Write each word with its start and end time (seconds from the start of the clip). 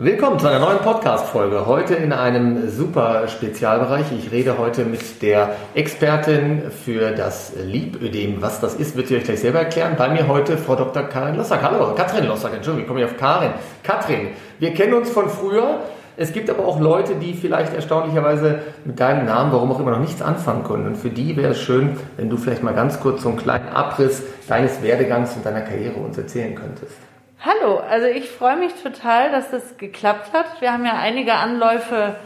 Willkommen 0.00 0.38
zu 0.38 0.46
einer 0.46 0.60
neuen 0.60 0.78
Podcast-Folge. 0.78 1.66
Heute 1.66 1.96
in 1.96 2.12
einem 2.12 2.70
super 2.70 3.26
Spezialbereich. 3.26 4.06
Ich 4.16 4.30
rede 4.30 4.56
heute 4.56 4.84
mit 4.84 5.22
der 5.22 5.56
Expertin 5.74 6.70
für 6.70 7.10
das 7.10 7.54
Liebödem. 7.60 8.40
Was 8.40 8.60
das 8.60 8.76
ist, 8.76 8.94
wird 8.94 9.08
sie 9.08 9.16
euch 9.16 9.24
gleich 9.24 9.40
selber 9.40 9.58
erklären. 9.58 9.96
Bei 9.98 10.08
mir 10.08 10.28
heute 10.28 10.56
Frau 10.56 10.76
Dr. 10.76 11.02
Karin 11.02 11.34
Lossack. 11.34 11.62
Hallo, 11.62 11.96
Katrin 11.96 12.28
Lossack. 12.28 12.54
Entschuldigung, 12.54 12.82
ich 12.82 12.86
komme 12.86 13.00
hier 13.00 13.08
auf 13.08 13.16
Karin. 13.16 13.50
Katrin, 13.82 14.28
wir 14.60 14.72
kennen 14.72 14.94
uns 14.94 15.10
von 15.10 15.28
früher. 15.28 15.80
Es 16.16 16.32
gibt 16.32 16.48
aber 16.48 16.64
auch 16.64 16.78
Leute, 16.78 17.16
die 17.16 17.34
vielleicht 17.34 17.74
erstaunlicherweise 17.74 18.60
mit 18.84 19.00
deinem 19.00 19.26
Namen, 19.26 19.50
warum 19.50 19.72
auch 19.72 19.80
immer, 19.80 19.90
noch 19.90 19.98
nichts 19.98 20.22
anfangen 20.22 20.62
können. 20.62 20.86
Und 20.86 20.96
für 20.96 21.10
die 21.10 21.36
wäre 21.36 21.54
es 21.54 21.60
schön, 21.60 21.96
wenn 22.16 22.30
du 22.30 22.36
vielleicht 22.36 22.62
mal 22.62 22.72
ganz 22.72 23.00
kurz 23.00 23.22
so 23.22 23.30
einen 23.30 23.38
kleinen 23.38 23.68
Abriss 23.70 24.22
deines 24.46 24.80
Werdegangs 24.80 25.34
und 25.34 25.44
deiner 25.44 25.62
Karriere 25.62 25.94
uns 25.94 26.16
erzählen 26.16 26.54
könntest. 26.54 26.94
Hallo, 27.40 27.78
also 27.78 28.06
ich 28.06 28.28
freue 28.28 28.56
mich 28.56 28.72
total, 28.82 29.30
dass 29.30 29.52
das 29.52 29.78
geklappt 29.78 30.32
hat. 30.32 30.60
Wir 30.60 30.72
haben 30.72 30.84
ja 30.84 30.94
einige 30.94 31.34
Anläufe 31.34 32.16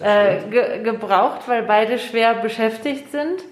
äh, 0.00 0.38
ge 0.48 0.82
gebraucht, 0.82 1.40
weil 1.46 1.62
beide 1.62 1.98
schwer 1.98 2.32
beschäftigt 2.34 3.12
sind. 3.12 3.44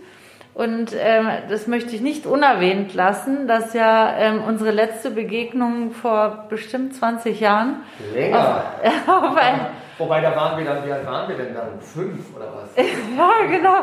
Und 0.55 0.95
ähm, 0.99 1.29
das 1.51 1.67
möchte 1.67 1.95
ich 1.95 2.01
nicht 2.01 2.25
unerwähnt 2.25 2.95
lassen, 2.95 3.47
dass 3.47 3.75
ja 3.75 4.17
ähm, 4.17 4.45
unsere 4.45 4.71
letzte 4.71 5.11
Begegnung 5.11 5.91
vor 5.91 6.47
bestimmt 6.49 6.95
20 6.95 7.39
Jahren 7.39 7.83
länger 8.15 8.65
auf, 8.83 9.09
auf 9.25 9.37
ein, 9.37 9.61
Wobei 9.99 10.21
da 10.21 10.35
waren 10.35 10.59
wir 10.59 10.65
dann, 10.65 10.87
wie 10.87 10.93
alt 10.93 11.07
waren 11.07 11.29
wir 11.29 11.37
denn 11.37 11.55
dann? 11.55 11.81
Fünf 11.81 12.35
oder 12.35 12.47
was? 12.55 12.77
ja, 13.17 13.47
genau. 13.49 13.77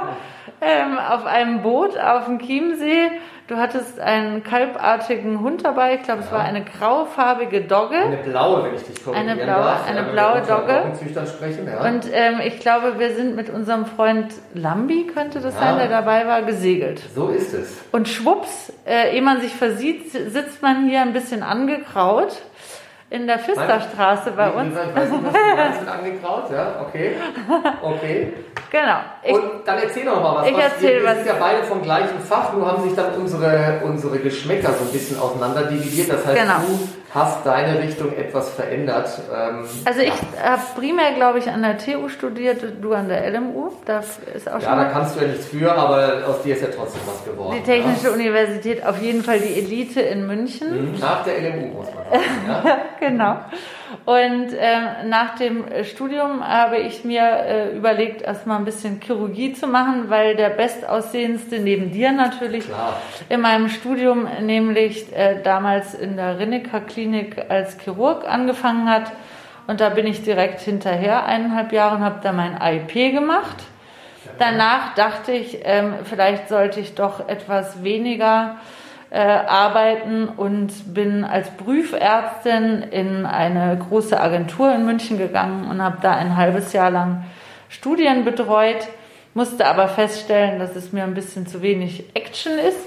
Ähm, 0.59 0.97
auf 0.97 1.25
einem 1.25 1.61
Boot 1.61 1.97
auf 1.97 2.25
dem 2.25 2.39
Chiemsee 2.39 3.11
Du 3.51 3.57
hattest 3.57 3.99
einen 3.99 4.45
kalbartigen 4.45 5.41
Hund 5.41 5.65
dabei. 5.65 5.95
Ich 5.95 6.03
glaube, 6.03 6.21
es 6.21 6.31
war 6.31 6.39
eine 6.39 6.63
graufarbige 6.63 7.59
Dogge. 7.59 7.97
Eine 7.97 8.15
blaue, 8.15 8.63
wenn 8.63 8.75
ich 8.75 8.83
dich 8.83 9.03
korrigieren 9.03 9.27
Eine 9.27 9.43
blaue, 9.43 9.63
darf. 9.65 9.89
eine 9.89 10.03
blaue 10.03 10.41
Dogge. 10.41 10.83
Sprechen, 11.27 11.67
ja. 11.67 11.85
Und 11.85 12.05
ähm, 12.13 12.39
ich 12.45 12.61
glaube, 12.61 12.97
wir 12.97 13.13
sind 13.13 13.35
mit 13.35 13.49
unserem 13.49 13.85
Freund 13.85 14.33
Lambi, 14.53 15.05
könnte 15.13 15.41
das 15.41 15.53
ja. 15.55 15.59
sein, 15.59 15.77
der 15.79 15.89
dabei 15.89 16.25
war, 16.27 16.43
gesegelt. 16.43 17.01
So 17.13 17.27
ist 17.27 17.53
es. 17.53 17.77
Und 17.91 18.07
schwupps, 18.07 18.71
äh, 18.87 19.13
ehe 19.13 19.21
man 19.21 19.41
sich 19.41 19.53
versieht, 19.53 20.09
sitzt 20.09 20.61
man 20.61 20.87
hier 20.87 21.01
ein 21.01 21.11
bisschen 21.11 21.43
angekraut 21.43 22.41
in 23.11 23.27
der 23.27 23.39
Pfisterstraße 23.39 24.31
bei 24.31 24.49
uns. 24.49 24.73
Ich 24.73 24.95
weiß 24.95 25.11
nicht, 25.11 25.23
was 25.25 25.33
du 25.33 25.91
angekraut, 25.91 26.49
ja, 26.51 26.75
okay. 26.81 27.15
Okay. 27.81 28.33
Genau. 28.71 28.99
Ich, 29.21 29.33
und 29.33 29.67
dann 29.67 29.79
erzähl 29.79 30.05
doch 30.05 30.21
mal 30.21 30.35
was. 30.37 30.47
Ich 30.47 30.57
erzähle 30.57 31.03
was. 31.03 31.17
Wir 31.17 31.23
sind 31.23 31.27
ja 31.27 31.35
beide 31.37 31.63
vom 31.63 31.81
gleichen 31.81 32.19
Fach, 32.21 32.53
nur 32.53 32.65
haben 32.65 32.81
sich 32.83 32.95
dann 32.95 33.15
unsere, 33.15 33.81
unsere 33.83 34.17
Geschmäcker 34.19 34.71
so 34.71 34.85
ein 34.85 34.91
bisschen 34.93 35.19
auseinander 35.19 35.63
dividiert. 35.63 36.09
Das 36.09 36.25
heißt, 36.25 36.41
genau. 36.41 36.59
du 36.59 36.87
hast 37.13 37.45
deine 37.45 37.79
Richtung 37.79 38.15
etwas 38.15 38.51
verändert. 38.53 39.09
Ähm, 39.33 39.65
also 39.85 39.99
ich 39.99 40.07
ja. 40.07 40.51
habe 40.51 40.61
primär, 40.77 41.13
glaube 41.13 41.39
ich, 41.39 41.49
an 41.49 41.61
der 41.61 41.77
TU 41.77 42.07
studiert, 42.07 42.63
du 42.81 42.93
an 42.93 43.09
der 43.09 43.29
LMU. 43.31 43.71
Das 43.85 44.19
ist 44.33 44.49
auch 44.49 44.61
ja, 44.61 44.69
schon 44.69 44.77
da 44.77 44.85
kannst 44.85 45.15
du 45.15 45.21
ja 45.21 45.27
nichts 45.27 45.47
für, 45.47 45.71
aber 45.73 46.23
aus 46.27 46.41
dir 46.41 46.55
ist 46.55 46.61
ja 46.61 46.69
trotzdem 46.75 47.01
was 47.05 47.23
geworden. 47.25 47.57
Die 47.57 47.63
Technische 47.63 48.07
ja? 48.07 48.13
Universität, 48.13 48.85
auf 48.85 49.01
jeden 49.01 49.23
Fall 49.23 49.39
die 49.39 49.59
Elite 49.59 50.01
in 50.01 50.25
München. 50.25 50.93
Mhm. 50.93 50.99
Nach 50.99 51.23
der 51.23 51.41
LMU, 51.41 51.77
muss 51.77 51.87
man 51.87 52.05
sagen. 52.05 52.21
Ja? 52.47 52.77
genau. 52.99 53.37
Und 54.05 54.53
äh, 54.53 55.03
nach 55.05 55.35
dem 55.35 55.65
Studium 55.83 56.45
habe 56.47 56.77
ich 56.77 57.03
mir 57.03 57.21
äh, 57.21 57.75
überlegt, 57.75 58.21
erstmal 58.21 58.57
ein 58.57 58.65
bisschen 58.65 59.01
Chirurgie 59.01 59.53
zu 59.53 59.67
machen, 59.67 60.09
weil 60.09 60.35
der 60.35 60.49
bestaussehendste 60.49 61.59
neben 61.59 61.91
dir 61.91 62.11
natürlich 62.11 62.65
Klar. 62.65 62.97
in 63.29 63.41
meinem 63.41 63.69
Studium, 63.69 64.27
nämlich 64.41 65.15
äh, 65.15 65.41
damals 65.43 65.93
in 65.93 66.15
der 66.15 66.39
Rinnecker 66.39 66.81
Klinik 66.81 67.45
als 67.49 67.77
Chirurg 67.79 68.27
angefangen 68.27 68.89
hat. 68.89 69.11
Und 69.67 69.79
da 69.81 69.89
bin 69.89 70.07
ich 70.07 70.23
direkt 70.23 70.61
hinterher 70.61 71.25
eineinhalb 71.25 71.71
Jahre 71.71 71.97
und 71.97 72.01
habe 72.03 72.19
da 72.23 72.31
mein 72.31 72.59
AIP 72.59 73.13
gemacht. 73.13 73.57
Danach 74.37 74.95
dachte 74.95 75.31
ich, 75.33 75.59
ähm, 75.63 75.93
vielleicht 76.03 76.49
sollte 76.49 76.79
ich 76.79 76.95
doch 76.95 77.27
etwas 77.27 77.83
weniger 77.83 78.57
äh, 79.11 79.19
arbeiten 79.19 80.29
und 80.29 80.93
bin 80.93 81.25
als 81.25 81.49
Prüfärztin 81.57 82.81
in 82.91 83.25
eine 83.25 83.77
große 83.77 84.19
Agentur 84.19 84.73
in 84.73 84.85
München 84.85 85.17
gegangen 85.17 85.69
und 85.69 85.81
habe 85.81 85.97
da 86.01 86.15
ein 86.15 86.37
halbes 86.37 86.71
Jahr 86.71 86.89
lang 86.89 87.25
Studien 87.67 88.23
betreut, 88.23 88.87
musste 89.33 89.67
aber 89.67 89.89
feststellen, 89.89 90.59
dass 90.59 90.77
es 90.77 90.93
mir 90.93 91.03
ein 91.03 91.13
bisschen 91.13 91.45
zu 91.45 91.61
wenig 91.61 92.05
Action 92.13 92.53
ist 92.57 92.79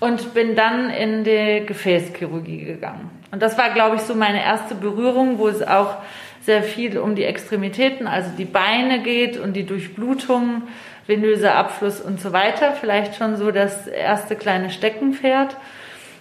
und 0.00 0.34
bin 0.34 0.54
dann 0.54 0.90
in 0.90 1.24
die 1.24 1.64
Gefäßchirurgie 1.64 2.64
gegangen. 2.64 3.10
Und 3.30 3.42
das 3.42 3.56
war, 3.56 3.70
glaube 3.70 3.96
ich, 3.96 4.02
so 4.02 4.14
meine 4.14 4.44
erste 4.44 4.74
Berührung, 4.74 5.38
wo 5.38 5.48
es 5.48 5.66
auch 5.66 5.96
sehr 6.42 6.62
viel 6.62 6.98
um 6.98 7.14
die 7.14 7.24
Extremitäten, 7.24 8.06
also 8.06 8.30
die 8.36 8.44
Beine 8.44 9.02
geht 9.02 9.38
und 9.38 9.54
die 9.54 9.64
Durchblutung 9.64 10.62
venöser 11.08 11.56
Abfluss 11.56 12.00
und 12.00 12.20
so 12.20 12.32
weiter. 12.32 12.72
Vielleicht 12.78 13.16
schon 13.16 13.36
so 13.36 13.50
das 13.50 13.88
erste 13.88 14.36
kleine 14.36 14.70
Steckenpferd. 14.70 15.56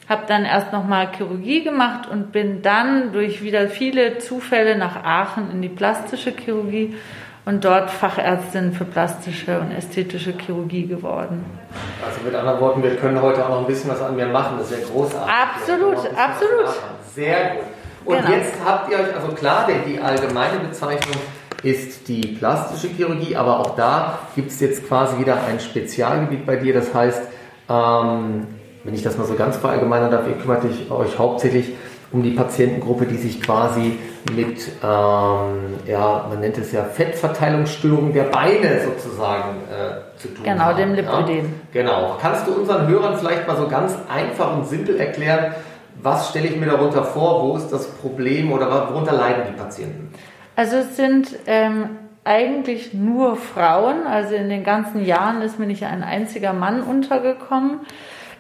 Habe 0.10 0.24
dann 0.28 0.46
erst 0.46 0.72
nochmal 0.72 1.10
Chirurgie 1.16 1.64
gemacht 1.64 2.08
und 2.10 2.32
bin 2.32 2.62
dann 2.62 3.12
durch 3.12 3.44
wieder 3.44 3.68
viele 3.68 4.20
Zufälle 4.20 4.78
nach 4.78 5.04
Aachen 5.04 5.52
in 5.52 5.62
die 5.62 5.70
plastische 5.70 6.32
Chirurgie 6.32 6.96
und 7.44 7.66
dort 7.66 7.92
Fachärztin 7.92 8.72
für 8.72 8.86
plastische 8.86 9.60
und 9.60 9.72
ästhetische 9.72 10.34
Chirurgie 10.38 10.88
geworden. 10.88 11.44
Also 12.06 12.22
mit 12.24 12.34
anderen 12.34 12.62
Worten, 12.62 12.84
wir 12.84 12.96
können 12.96 13.22
heute 13.22 13.44
auch 13.46 13.50
noch 13.50 13.60
ein 13.60 13.68
bisschen 13.68 13.90
was 13.92 14.02
an 14.02 14.16
mir 14.16 14.28
machen. 14.28 14.58
Das 14.58 14.72
ist 14.72 14.82
ja 14.82 14.88
großartig. 14.88 15.34
Absolut, 15.34 15.98
absolut. 15.98 16.82
Sehr 17.14 17.56
gut. 17.56 17.64
Und 18.06 18.18
genau. 18.18 18.38
jetzt 18.38 18.54
habt 18.66 18.90
ihr 18.90 19.00
euch, 19.00 19.14
also 19.14 19.34
klar, 19.34 19.68
denn 19.68 19.84
die 19.86 20.00
allgemeine 20.00 20.60
Bezeichnung 20.60 21.16
ist 21.64 22.08
die 22.08 22.28
plastische 22.28 22.88
Chirurgie, 22.88 23.36
aber 23.36 23.60
auch 23.60 23.76
da 23.76 24.20
gibt 24.36 24.52
es 24.52 24.60
jetzt 24.60 24.88
quasi 24.88 25.20
wieder 25.20 25.44
ein 25.44 25.60
Spezialgebiet 25.60 26.46
bei 26.46 26.58
dir. 26.58 26.74
Das 26.74 26.94
heißt, 26.94 27.22
ähm, 27.70 28.48
wenn 28.84 28.94
ich 28.94 29.04
das 29.04 29.18
mal 29.18 29.26
so 29.26 29.36
ganz 29.36 29.58
verallgemeinern 29.58 30.12
darf, 30.12 30.28
ihr 30.28 30.36
kümmert 30.36 30.64
euch 30.90 31.20
hauptsächlich 31.20 31.74
um 32.12 32.24
die 32.24 32.32
Patientengruppe, 32.32 33.06
die 33.06 33.18
sich 33.18 33.42
quasi 33.42 33.98
mit, 34.34 34.68
ähm, 34.82 35.76
ja, 35.86 36.26
man 36.30 36.40
nennt 36.40 36.58
es 36.58 36.72
ja 36.72 36.84
Fettverteilungsstörungen 36.84 38.14
der 38.14 38.24
Beine 38.24 38.82
sozusagen 38.86 39.58
äh, 39.70 40.18
zu 40.18 40.30
tun 40.30 40.44
genau, 40.44 40.64
haben. 40.64 40.78
Genau, 40.78 40.96
dem 40.96 40.96
Lipödem. 40.96 41.46
Ja? 41.46 41.82
Genau. 41.82 42.18
Kannst 42.22 42.48
du 42.48 42.54
unseren 42.54 42.88
Hörern 42.88 43.18
vielleicht 43.18 43.48
mal 43.48 43.58
so 43.58 43.68
ganz 43.68 43.94
einfach 44.08 44.56
und 44.56 44.68
simpel 44.68 44.98
erklären, 44.98 45.56
was 46.02 46.30
stelle 46.30 46.48
ich 46.48 46.56
mir 46.56 46.68
darunter 46.68 47.04
vor, 47.04 47.44
wo 47.44 47.58
ist 47.58 47.70
das 47.70 47.88
Problem 47.88 48.52
oder 48.52 48.70
worunter 48.90 49.14
leiden 49.14 49.44
die 49.50 49.58
Patienten? 49.58 50.14
Also 50.58 50.78
es 50.78 50.98
sind 50.98 51.38
ähm, 51.46 52.00
eigentlich 52.24 52.92
nur 52.92 53.36
Frauen, 53.36 54.08
also 54.08 54.34
in 54.34 54.50
den 54.50 54.64
ganzen 54.64 55.06
Jahren 55.06 55.44
ist 55.44 55.60
mir 55.60 55.68
nicht 55.68 55.86
ein 55.86 56.02
einziger 56.02 56.52
Mann 56.52 56.82
untergekommen, 56.82 57.82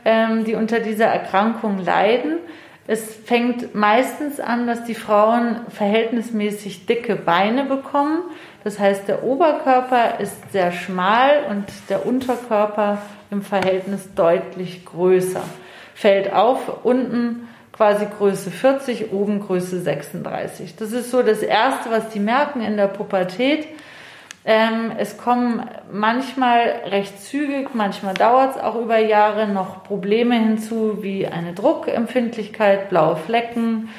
ähm, 0.03 0.43
die 0.43 0.55
unter 0.55 0.79
dieser 0.79 1.05
Erkrankung 1.05 1.77
leiden. 1.77 2.39
Es 2.87 3.15
fängt 3.15 3.75
meistens 3.75 4.39
an, 4.39 4.65
dass 4.65 4.83
die 4.83 4.95
Frauen 4.95 5.57
verhältnismäßig 5.69 6.87
dicke 6.87 7.15
Beine 7.15 7.65
bekommen. 7.65 8.23
Das 8.63 8.79
heißt, 8.79 9.07
der 9.07 9.23
Oberkörper 9.23 10.19
ist 10.19 10.51
sehr 10.51 10.71
schmal 10.71 11.45
und 11.51 11.65
der 11.89 12.07
Unterkörper 12.07 12.97
im 13.29 13.43
Verhältnis 13.43 14.15
deutlich 14.15 14.85
größer. 14.85 15.43
Fällt 15.93 16.33
auf, 16.33 16.83
unten 16.83 17.46
quasi 17.77 18.07
Größe 18.17 18.49
40, 18.49 19.13
oben 19.13 19.39
Größe 19.39 19.79
36. 19.79 20.75
Das 20.75 20.91
ist 20.91 21.11
so 21.11 21.21
das 21.21 21.43
Erste, 21.43 21.91
was 21.91 22.09
die 22.09 22.19
merken 22.19 22.61
in 22.61 22.75
der 22.75 22.87
Pubertät. 22.87 23.67
Ähm, 24.45 24.91
es 24.97 25.17
kommen 25.17 25.69
manchmal 25.91 26.81
recht 26.85 27.21
zügig, 27.21 27.75
manchmal 27.75 28.15
dauert 28.15 28.55
es 28.55 28.61
auch 28.61 28.75
über 28.75 28.97
Jahre 28.97 29.47
noch 29.47 29.83
Probleme 29.83 30.35
hinzu, 30.35 31.03
wie 31.03 31.27
eine 31.27 31.53
Druckempfindlichkeit, 31.53 32.89
blaue 32.89 33.17
Flecken, 33.17 33.89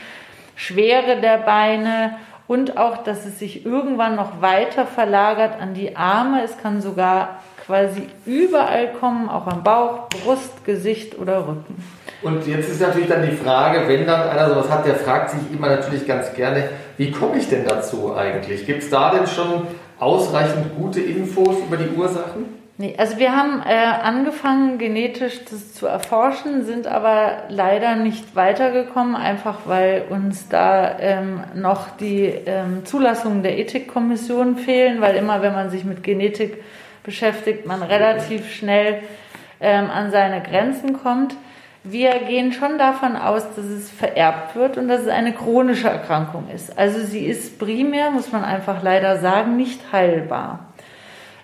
Schwere 0.56 1.20
der 1.20 1.38
Beine 1.38 2.16
und 2.48 2.78
auch, 2.78 3.04
dass 3.04 3.26
es 3.26 3.38
sich 3.38 3.64
irgendwann 3.64 4.16
noch 4.16 4.40
weiter 4.40 4.86
verlagert 4.86 5.60
an 5.60 5.74
die 5.74 5.96
Arme. 5.96 6.42
Es 6.42 6.58
kann 6.58 6.80
sogar 6.80 7.42
quasi 7.68 8.04
überall 8.24 8.94
kommen, 8.94 9.28
auch 9.28 9.46
am 9.46 9.62
Bauch, 9.62 10.08
Brust, 10.08 10.64
Gesicht 10.64 11.18
oder 11.18 11.46
Rücken. 11.46 11.76
Und 12.22 12.46
jetzt 12.46 12.70
ist 12.70 12.80
natürlich 12.80 13.08
dann 13.08 13.28
die 13.28 13.36
Frage, 13.36 13.86
wenn 13.86 14.06
dann 14.06 14.26
einer 14.28 14.48
sowas 14.48 14.70
hat, 14.70 14.86
der 14.86 14.94
fragt 14.94 15.30
sich 15.30 15.40
immer 15.52 15.68
natürlich 15.68 16.06
ganz 16.06 16.32
gerne, 16.32 16.70
wie 16.96 17.12
komme 17.12 17.36
ich 17.36 17.48
denn 17.48 17.66
dazu 17.66 18.16
eigentlich? 18.16 18.64
Gibt 18.64 18.82
es 18.82 18.90
da 18.90 19.10
denn 19.10 19.26
schon 19.26 19.66
ausreichend 19.98 20.76
gute 20.78 21.00
Infos 21.00 21.56
über 21.58 21.76
die 21.76 21.90
Ursachen? 21.94 22.46
Nee, 22.78 22.94
also 22.96 23.18
wir 23.18 23.36
haben 23.36 23.60
äh, 23.66 23.74
angefangen, 23.74 24.78
genetisch 24.78 25.44
das 25.50 25.74
zu 25.74 25.86
erforschen, 25.86 26.64
sind 26.64 26.86
aber 26.86 27.42
leider 27.48 27.96
nicht 27.96 28.34
weitergekommen, 28.34 29.14
einfach 29.14 29.58
weil 29.66 30.04
uns 30.08 30.48
da 30.48 30.98
ähm, 31.00 31.40
noch 31.54 31.90
die 31.98 32.32
ähm, 32.46 32.86
Zulassungen 32.86 33.42
der 33.42 33.58
Ethikkommission 33.58 34.56
fehlen, 34.56 35.00
weil 35.00 35.16
immer, 35.16 35.42
wenn 35.42 35.52
man 35.52 35.70
sich 35.70 35.84
mit 35.84 36.02
Genetik 36.02 36.62
beschäftigt, 37.08 37.64
man 37.64 37.82
relativ 37.82 38.52
schnell 38.52 39.02
ähm, 39.60 39.88
an 39.90 40.10
seine 40.10 40.42
Grenzen 40.42 40.92
kommt. 41.02 41.34
wir 41.84 42.18
gehen 42.18 42.52
schon 42.52 42.76
davon 42.76 43.16
aus, 43.16 43.44
dass 43.56 43.64
es 43.64 43.90
vererbt 43.90 44.54
wird 44.54 44.76
und 44.76 44.88
dass 44.88 45.02
es 45.02 45.08
eine 45.08 45.32
chronische 45.32 45.88
Erkrankung 45.88 46.48
ist. 46.54 46.76
Also 46.78 47.00
sie 47.00 47.24
ist 47.24 47.58
primär, 47.58 48.10
muss 48.10 48.30
man 48.30 48.44
einfach 48.44 48.82
leider 48.82 49.18
sagen, 49.20 49.56
nicht 49.56 49.80
heilbar. 49.90 50.66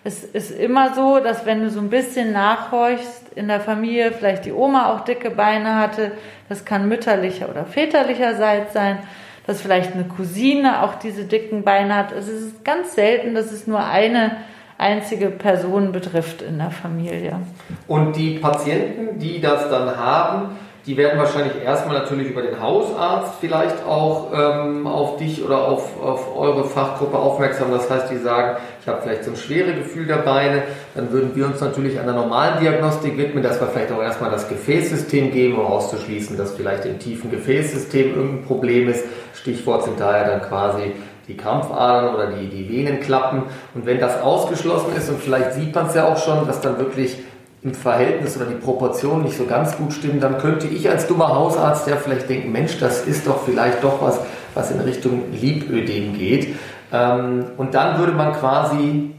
Es 0.06 0.22
ist 0.22 0.50
immer 0.50 0.92
so, 0.92 1.18
dass 1.18 1.46
wenn 1.46 1.62
du 1.62 1.70
so 1.70 1.80
ein 1.80 1.88
bisschen 1.88 2.32
nachhorchst 2.32 3.32
in 3.34 3.48
der 3.48 3.60
Familie, 3.60 4.12
vielleicht 4.12 4.44
die 4.44 4.52
Oma 4.52 4.92
auch 4.92 5.00
dicke 5.00 5.30
Beine 5.30 5.76
hatte, 5.76 6.12
das 6.50 6.66
kann 6.66 6.90
mütterlicher 6.90 7.48
oder 7.48 7.64
väterlicherseits 7.64 8.74
sein, 8.74 8.98
dass 9.46 9.62
vielleicht 9.62 9.94
eine 9.94 10.04
Cousine 10.04 10.82
auch 10.82 10.96
diese 10.96 11.24
dicken 11.24 11.62
Beine 11.62 11.96
hat. 11.96 12.12
Es 12.12 12.28
ist 12.28 12.66
ganz 12.66 12.94
selten, 12.94 13.34
dass 13.34 13.50
es 13.50 13.66
nur 13.66 13.82
eine 13.82 14.36
einzige 14.78 15.30
Person 15.30 15.92
betrifft 15.92 16.42
in 16.42 16.58
der 16.58 16.70
Familie. 16.70 17.38
Und 17.86 18.16
die 18.16 18.38
Patienten, 18.38 19.18
die 19.18 19.40
das 19.40 19.68
dann 19.70 19.96
haben, 19.96 20.56
die 20.86 20.98
werden 20.98 21.18
wahrscheinlich 21.18 21.62
erstmal 21.64 21.98
natürlich 21.98 22.28
über 22.28 22.42
den 22.42 22.60
Hausarzt 22.60 23.36
vielleicht 23.40 23.86
auch 23.86 24.30
ähm, 24.34 24.86
auf 24.86 25.16
dich 25.16 25.42
oder 25.42 25.66
auf, 25.66 25.98
auf 26.02 26.36
eure 26.36 26.64
Fachgruppe 26.64 27.16
aufmerksam. 27.16 27.70
Das 27.70 27.88
heißt, 27.88 28.10
die 28.10 28.18
sagen, 28.18 28.58
ich 28.82 28.86
habe 28.86 29.00
vielleicht 29.00 29.24
so 29.24 29.30
ein 29.30 29.36
schweres 29.36 29.76
Gefühl 29.76 30.06
der 30.06 30.18
Beine. 30.18 30.64
Dann 30.94 31.10
würden 31.10 31.34
wir 31.34 31.46
uns 31.46 31.58
natürlich 31.62 31.98
einer 31.98 32.12
normalen 32.12 32.60
Diagnostik 32.60 33.16
widmen, 33.16 33.42
dass 33.42 33.60
wir 33.60 33.68
vielleicht 33.68 33.92
auch 33.92 34.02
erstmal 34.02 34.30
das 34.30 34.46
Gefäßsystem 34.46 35.30
geben, 35.30 35.58
um 35.58 35.64
auszuschließen, 35.64 36.36
dass 36.36 36.52
vielleicht 36.52 36.84
im 36.84 36.98
tiefen 36.98 37.30
Gefäßsystem 37.30 38.14
irgendein 38.14 38.44
Problem 38.44 38.88
ist. 38.90 39.06
Stichwort 39.32 39.84
sind 39.84 39.98
daher 39.98 40.28
dann 40.28 40.42
quasi 40.42 40.92
die 41.28 41.36
Krampfadern 41.36 42.14
oder 42.14 42.32
die, 42.32 42.48
die 42.48 42.68
Venenklappen. 42.68 43.44
Und 43.74 43.86
wenn 43.86 43.98
das 43.98 44.20
ausgeschlossen 44.20 44.94
ist, 44.96 45.08
und 45.08 45.20
vielleicht 45.20 45.54
sieht 45.54 45.74
man 45.74 45.86
es 45.86 45.94
ja 45.94 46.06
auch 46.06 46.18
schon, 46.18 46.46
dass 46.46 46.60
dann 46.60 46.78
wirklich 46.78 47.18
im 47.62 47.72
Verhältnis 47.72 48.36
oder 48.36 48.46
die 48.46 48.54
Proportionen 48.54 49.24
nicht 49.24 49.38
so 49.38 49.46
ganz 49.46 49.76
gut 49.76 49.92
stimmen, 49.92 50.20
dann 50.20 50.38
könnte 50.38 50.66
ich 50.66 50.88
als 50.88 51.06
dummer 51.06 51.34
Hausarzt 51.34 51.88
ja 51.88 51.96
vielleicht 51.96 52.28
denken, 52.28 52.52
Mensch, 52.52 52.78
das 52.78 53.06
ist 53.06 53.26
doch 53.26 53.42
vielleicht 53.44 53.82
doch 53.82 54.02
was, 54.02 54.20
was 54.52 54.70
in 54.70 54.80
Richtung 54.80 55.22
Liebödem 55.32 56.12
geht. 56.12 56.54
Ähm, 56.92 57.46
und 57.56 57.74
dann 57.74 57.98
würde 57.98 58.12
man 58.12 58.34
quasi 58.34 59.12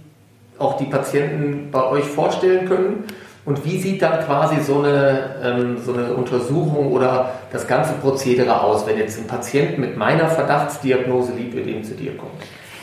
auch 0.59 0.77
die 0.77 0.85
Patienten 0.85 1.69
bei 1.71 1.83
euch 1.89 2.05
vorstellen 2.05 2.67
können. 2.67 3.03
Und 3.45 3.63
wie 3.63 3.77
sieht 3.77 4.01
dann 4.01 4.25
quasi 4.25 4.59
so 4.61 4.79
eine, 4.79 5.35
ähm, 5.43 5.77
so 5.77 5.93
eine 5.93 6.13
Untersuchung 6.13 6.91
oder 6.91 7.31
das 7.51 7.67
ganze 7.67 7.93
Prozedere 7.93 8.59
aus, 8.61 8.87
wenn 8.87 8.97
jetzt 8.97 9.19
ein 9.19 9.27
Patient 9.27 9.77
mit 9.77 9.95
meiner 9.95 10.27
Verdachtsdiagnose 10.27 11.33
Liebödem 11.33 11.83
zu 11.83 11.93
dir 11.93 12.17
kommt? 12.17 12.31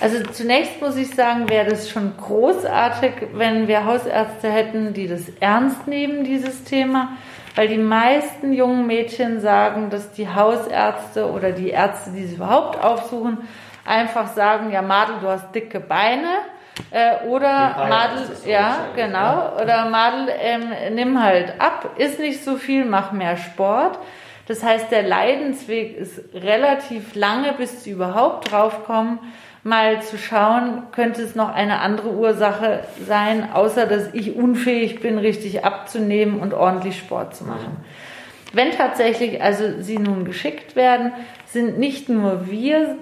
Also 0.01 0.23
zunächst 0.33 0.81
muss 0.81 0.97
ich 0.97 1.15
sagen, 1.15 1.49
wäre 1.49 1.71
das 1.71 1.89
schon 1.91 2.13
großartig, 2.17 3.13
wenn 3.35 3.69
wir 3.69 3.87
Hausärzte 3.87 4.51
hätten, 4.51 4.95
die 4.95 5.09
das 5.09 5.23
ernst 5.41 5.87
nehmen, 5.87 6.25
dieses 6.25 6.65
Thema. 6.65 7.17
Weil 7.55 7.69
die 7.69 7.79
meisten 7.79 8.53
jungen 8.53 8.87
Mädchen 8.87 9.41
sagen, 9.41 9.91
dass 9.91 10.13
die 10.13 10.29
Hausärzte 10.29 11.31
oder 11.31 11.53
die 11.53 11.71
Ärzte, 11.71 12.11
die 12.11 12.25
sie 12.25 12.37
überhaupt 12.37 12.83
aufsuchen, 12.83 13.39
einfach 13.85 14.33
sagen, 14.33 14.73
ja 14.73 14.81
Madel, 14.81 15.17
du 15.21 15.29
hast 15.29 15.55
dicke 15.55 15.81
Beine. 15.81 16.29
Äh, 16.91 17.27
oder 17.27 17.87
Madel, 17.89 18.37
ja, 18.47 18.87
genau, 18.97 19.53
oder 19.61 19.87
Madel, 19.91 20.29
ähm, 20.41 20.95
nimm 20.95 21.23
halt 21.23 21.61
ab, 21.61 21.91
ist 21.99 22.19
nicht 22.19 22.43
so 22.43 22.57
viel, 22.57 22.85
mach 22.85 23.13
mehr 23.13 23.37
Sport. 23.37 23.99
Das 24.49 24.63
heißt, 24.63 24.91
der 24.91 25.03
Leidensweg 25.03 25.97
ist 25.97 26.21
relativ 26.35 27.15
lange, 27.15 27.53
bis 27.53 27.85
sie 27.85 27.91
überhaupt 27.91 28.51
draufkommen, 28.51 29.19
mal 29.63 30.03
zu 30.03 30.19
schauen, 30.19 30.85
könnte 30.93 31.23
es 31.23 31.37
noch 31.37 31.55
eine 31.55 31.79
andere 31.81 32.11
Ursache 32.11 32.81
sein, 33.07 33.53
außer 33.53 33.87
dass 33.87 34.13
ich 34.13 34.35
unfähig 34.35 35.01
bin, 35.01 35.19
richtig 35.19 35.65
abzunehmen 35.65 36.41
und 36.41 36.53
ordentlich 36.53 36.99
Sport 36.99 37.37
zu 37.37 37.45
machen. 37.45 37.77
Wenn 38.53 38.73
tatsächlich 38.73 39.41
also 39.41 39.81
sie 39.81 39.99
nun 39.99 40.25
geschickt 40.25 40.75
werden, 40.75 41.13
sind 41.47 41.79
nicht 41.79 42.09
nur 42.09 42.51
wir 42.51 42.97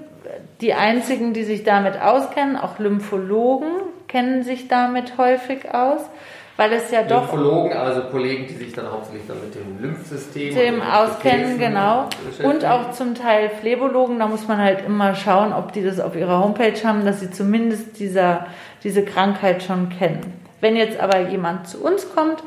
die 0.60 0.74
einzigen, 0.74 1.32
die 1.32 1.44
sich 1.44 1.64
damit 1.64 2.00
auskennen, 2.00 2.56
auch 2.56 2.78
Lymphologen 2.78 3.70
kennen 4.08 4.42
sich 4.42 4.68
damit 4.68 5.18
häufig 5.18 5.72
aus 5.72 6.00
weil 6.60 6.74
es 6.74 6.90
ja 6.90 7.02
doch. 7.02 7.32
Lymphologen, 7.32 7.72
also 7.72 8.02
Kollegen, 8.10 8.46
die 8.46 8.52
sich 8.52 8.74
dann 8.74 8.92
hauptsächlich 8.92 9.26
dann 9.26 9.40
mit 9.40 9.54
dem 9.54 9.80
Lymphsystem 9.80 10.54
dem 10.54 10.82
auskennen, 10.82 11.58
genau. 11.58 12.06
Und 12.42 12.66
auch 12.66 12.90
zum 12.90 13.14
Teil 13.14 13.48
Phlebologen, 13.48 14.18
da 14.18 14.26
muss 14.26 14.46
man 14.46 14.58
halt 14.58 14.84
immer 14.84 15.14
schauen, 15.14 15.54
ob 15.54 15.72
die 15.72 15.82
das 15.82 15.98
auf 16.00 16.14
ihrer 16.14 16.44
Homepage 16.44 16.78
haben, 16.84 17.06
dass 17.06 17.20
sie 17.20 17.30
zumindest 17.30 17.98
dieser, 17.98 18.46
diese 18.84 19.02
Krankheit 19.06 19.62
schon 19.62 19.88
kennen. 19.88 20.34
Wenn 20.60 20.76
jetzt 20.76 21.00
aber 21.00 21.30
jemand 21.30 21.66
zu 21.66 21.82
uns 21.82 22.14
kommt, 22.14 22.42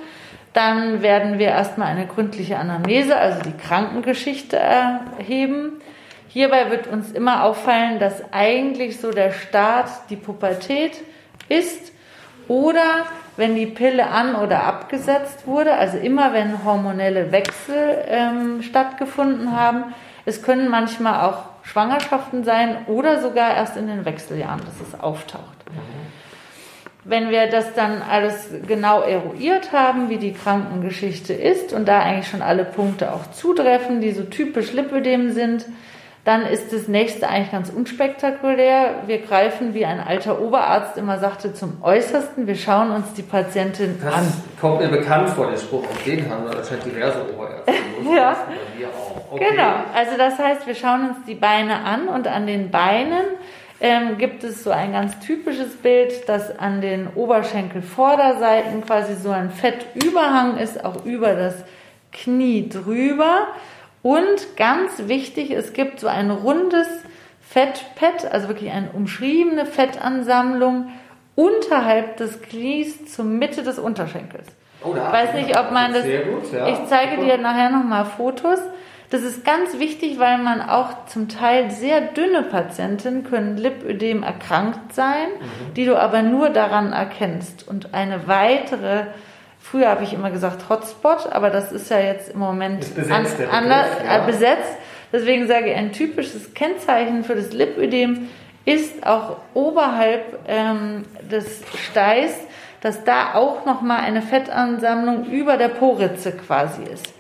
dann 0.54 1.02
werden 1.02 1.40
wir 1.40 1.48
erstmal 1.48 1.88
eine 1.88 2.06
gründliche 2.06 2.60
Anamnese, 2.60 3.18
also 3.18 3.42
die 3.42 3.58
Krankengeschichte 3.58 4.58
erheben. 4.58 5.82
Hierbei 6.30 6.72
wird 6.72 6.88
uns 6.88 7.12
immer 7.12 7.44
auffallen, 7.44 8.00
dass 8.00 8.24
eigentlich 8.32 9.00
so 9.00 9.12
der 9.12 9.32
Start 9.32 9.90
die 10.10 10.16
Pubertät 10.16 11.02
ist 11.50 11.92
oder 12.48 13.06
wenn 13.38 13.56
die 13.56 13.66
Pille 13.66 14.08
an 14.08 14.36
oder 14.36 14.64
abgesetzt 14.64 15.48
wurde, 15.48 15.74
also 15.74 15.98
immer 15.98 16.34
wenn 16.34 16.64
hormonelle 16.64 17.32
Wechsel 17.32 18.04
ähm, 18.08 18.62
stattgefunden 18.62 19.58
haben. 19.58 19.94
Es 20.26 20.44
können 20.44 20.70
manchmal 20.70 21.28
auch 21.28 21.46
Schwangerschaften 21.64 22.44
sein 22.44 22.78
oder 22.88 23.22
sogar 23.22 23.56
erst 23.56 23.78
in 23.78 23.88
den 23.88 24.06
Wechseljahren, 24.06 24.62
dass 24.66 24.88
es 24.88 25.00
auftaucht. 25.00 25.44
Wenn 27.06 27.30
wir 27.32 27.48
das 27.48 27.74
dann 27.74 28.02
alles 28.02 28.50
genau 28.66 29.02
eruiert 29.02 29.74
haben, 29.74 30.10
wie 30.10 30.18
die 30.18 30.34
Krankengeschichte 30.34 31.34
ist 31.34 31.74
und 31.74 31.86
da 31.86 32.00
eigentlich 32.00 32.30
schon 32.30 32.42
alle 32.42 32.64
Punkte 32.64 33.14
auch 33.14 33.32
zutreffen, 33.32 34.00
die 34.00 34.12
so 34.12 34.24
typisch 34.24 34.72
Lipödem 34.72 35.32
sind, 35.32 35.66
dann 36.26 36.46
ist 36.46 36.72
das 36.72 36.88
nächste 36.88 37.28
eigentlich 37.28 37.52
ganz 37.52 37.70
unspektakulär. 37.70 39.04
Wir 39.08 39.18
greifen, 39.18 39.74
wie 39.74 39.86
ein 39.86 40.00
alter 40.00 40.40
Oberarzt 40.40 40.98
immer 40.98 41.20
sagte, 41.20 41.54
zum 41.54 41.84
Äußersten. 41.84 42.48
Wir 42.48 42.56
schauen 42.56 42.92
uns 42.92 43.14
die 43.14 43.24
Patientin 43.24 44.00
das 44.02 44.14
an. 44.14 44.24
Das 44.24 44.62
kommt 44.62 44.80
mir 44.80 44.88
bekannt 44.88 45.30
vor, 45.30 45.48
den 45.48 45.58
Spruch. 45.58 45.84
Auch 45.84 46.04
den 46.06 46.30
haben 46.30 46.46
wir 46.46 46.56
wahrscheinlich 46.56 46.86
diverse 46.86 47.26
Oberärzte. 47.34 47.74
ja. 48.16 48.38
Okay. 49.32 49.48
Genau. 49.50 49.74
Also 49.94 50.18
das 50.18 50.40
heißt, 50.40 50.66
wir 50.66 50.76
schauen 50.76 51.10
uns 51.10 51.18
die 51.28 51.36
Beine 51.36 51.84
an 51.84 52.08
und 52.08 52.28
an 52.28 52.48
den 52.48 52.72
Beinen 52.72 53.26
ähm, 53.82 54.18
gibt 54.18 54.46
es 54.46 54.64
so 54.64 54.72
ein 54.72 54.94
ganz 54.94 55.20
typisches 55.20 55.76
Bild, 55.76 56.30
dass 56.30 56.58
an 56.58 56.80
den 56.80 57.10
Oberschenkelvorderseiten 57.16 58.86
quasi 58.86 59.16
so 59.16 59.30
ein 59.30 59.52
Fettüberhang 59.52 60.58
ist, 60.58 60.86
auch 60.86 61.04
über 61.04 61.34
das 61.34 61.56
Knie 62.14 62.70
drüber. 62.70 63.48
Und 64.04 64.58
ganz 64.58 65.08
wichtig, 65.08 65.50
es 65.52 65.74
gibt 65.74 66.00
so 66.00 66.08
ein 66.08 66.30
rundes 66.30 66.88
Fettpad, 67.42 68.32
also 68.32 68.50
wirklich 68.50 68.70
eine 68.70 68.92
umschriebene 68.92 69.66
Fettansammlung 69.66 70.90
unterhalb 71.36 72.18
des 72.18 72.42
Knies 72.42 73.12
zur 73.12 73.26
Mitte 73.26 73.64
des 73.64 73.80
Unterschenkels. 73.80 74.48
Oh, 74.84 74.94
da 74.94 75.12
weiß 75.12 75.34
nicht, 75.34 75.58
ob 75.58 75.72
man 75.72 75.94
das. 75.94 76.04
Gut, 76.04 76.52
ja. 76.52 76.68
Ich 76.68 76.86
zeige 76.88 77.24
dir 77.24 77.38
nachher 77.38 77.70
nochmal 77.70 78.06
Fotos. 78.06 78.60
Das 79.10 79.22
ist 79.22 79.46
ganz 79.46 79.78
wichtig, 79.80 80.20
weil 80.20 80.40
man 80.40 80.60
auch 80.62 81.06
zum 81.06 81.30
Teil 81.30 81.70
sehr 81.70 82.02
dünne 82.02 82.42
Patienten 82.42 83.24
können 83.24 83.58
Lipödem 83.58 84.24
erkrankt 84.24 84.94
sein, 84.94 85.28
mhm. 85.40 85.74
die 85.76 85.86
du 85.86 85.98
aber 85.98 86.24
nur 86.24 86.50
daran 86.50 86.92
erkennst. 86.92 87.68
Und 87.68 87.94
eine 87.94 88.28
weitere 88.28 89.06
Früher 89.64 89.88
habe 89.88 90.04
ich 90.04 90.14
immer 90.14 90.30
gesagt 90.30 90.70
Hotspot, 90.70 91.32
aber 91.32 91.50
das 91.50 91.72
ist 91.72 91.90
ja 91.90 91.98
jetzt 91.98 92.34
im 92.34 92.40
Moment 92.40 92.94
besetzt, 92.96 93.40
an, 93.40 93.50
anders 93.50 93.88
ja. 94.06 94.22
äh, 94.22 94.26
besetzt. 94.26 94.74
Deswegen 95.14 95.48
sage 95.48 95.72
ich, 95.72 95.76
ein 95.76 95.94
typisches 95.94 96.54
Kennzeichen 96.54 97.24
für 97.24 97.34
das 97.34 97.54
Lipödem 97.54 98.28
ist 98.66 99.08
auch 99.08 99.38
oberhalb 99.54 100.40
ähm, 100.48 101.06
des 101.32 101.62
Steiß, 101.90 102.34
dass 102.82 103.06
da 103.06 103.36
auch 103.36 103.66
nochmal 103.66 104.02
eine 104.02 104.22
Fettansammlung 104.22 105.28
über 105.32 105.56
der 105.56 105.70
Poritze 105.70 106.34
quasi 106.34 106.84
ist. 106.84 107.14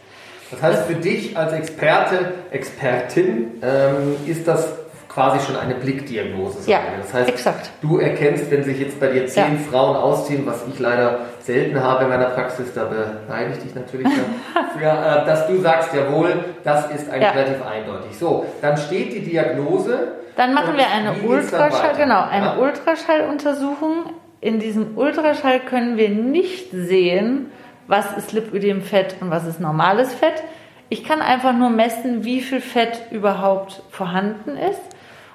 Das 0.52 0.62
heißt, 0.62 0.86
für 0.86 0.96
dich 0.96 1.38
als 1.38 1.54
Experte, 1.54 2.34
Expertin, 2.52 3.62
ähm, 3.64 4.18
ist 4.28 4.48
das 4.48 4.68
quasi 5.08 5.46
schon 5.46 5.56
eine 5.56 5.76
Blickdiagnose 5.76 6.70
Ja, 6.70 6.82
das 7.00 7.14
heißt, 7.14 7.30
exakt. 7.30 7.70
du 7.82 8.00
erkennst, 8.00 8.50
wenn 8.52 8.64
sich 8.64 8.80
jetzt 8.80 9.00
bei 9.00 9.08
dir 9.08 9.28
zehn 9.28 9.44
ja. 9.44 9.72
Frauen 9.72 9.96
ausziehen, 9.96 10.46
was 10.46 10.64
ich 10.72 10.80
leider 10.80 11.20
selten 11.44 11.82
habe 11.82 12.06
in 12.06 12.10
meiner 12.10 12.30
Praxis, 12.30 12.74
da 12.74 12.86
beneide 12.86 13.52
ich 13.52 13.60
dich 13.60 13.76
natürlich 13.76 14.08
dafür, 14.54 14.92
äh, 15.24 15.26
dass 15.26 15.48
du 15.48 15.58
sagst, 15.60 15.94
jawohl, 15.94 16.44
das 16.64 16.90
ist 16.92 17.10
eigentlich 17.10 17.22
ja. 17.22 17.32
relativ 17.32 17.66
eindeutig. 17.66 18.18
So, 18.18 18.46
dann 18.62 18.78
steht 18.78 19.14
die 19.14 19.22
Diagnose. 19.22 20.14
Dann 20.36 20.54
machen 20.54 20.78
wir 20.78 20.88
eine 20.88 21.28
Ultraschall, 21.28 21.96
genau, 21.98 22.24
eine 22.24 22.46
ja? 22.46 22.58
Ultraschalluntersuchung. 22.58 24.14
In 24.42 24.60
diesem 24.60 24.98
Ultraschall 24.98 25.60
können 25.60 25.98
wir 25.98 26.10
nicht 26.10 26.72
sehen, 26.72 27.52
was 27.88 28.18
ist 28.18 28.32
Lipödemfett 28.32 29.18
und 29.22 29.30
was 29.30 29.46
ist 29.46 29.60
normales 29.60 30.14
Fett. 30.14 30.44
Ich 30.90 31.04
kann 31.04 31.22
einfach 31.22 31.54
nur 31.54 31.70
messen, 31.70 32.24
wie 32.24 32.42
viel 32.42 32.62
Fett 32.62 33.08
überhaupt 33.12 33.84
vorhanden 33.90 34.58
ist. 34.58 34.82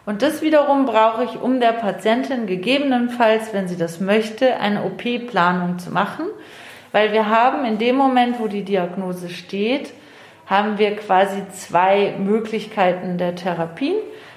Und 0.09 0.23
das 0.23 0.41
wiederum 0.41 0.87
brauche 0.87 1.23
ich, 1.25 1.39
um 1.39 1.61
der 1.61 1.73
Patientin 1.73 2.47
gegebenenfalls, 2.47 3.53
wenn 3.53 3.69
sie 3.69 3.77
das 3.77 4.01
möchte, 4.01 4.57
eine 4.57 4.85
OP-Planung 4.85 5.79
zu 5.79 5.91
machen. 5.91 6.25
Weil 6.93 7.13
wir 7.13 7.29
haben 7.29 7.67
in 7.67 7.77
dem 7.77 7.97
Moment, 7.97 8.41
wo 8.41 8.49
die 8.49 8.65
Diagnose 8.65 9.29
steht, 9.29 9.93
haben 10.47 10.79
wir 10.79 10.97
quasi 10.97 11.43
zwei 11.51 12.15
Möglichkeiten 12.19 13.19
der 13.19 13.35
Therapien. 13.35 13.97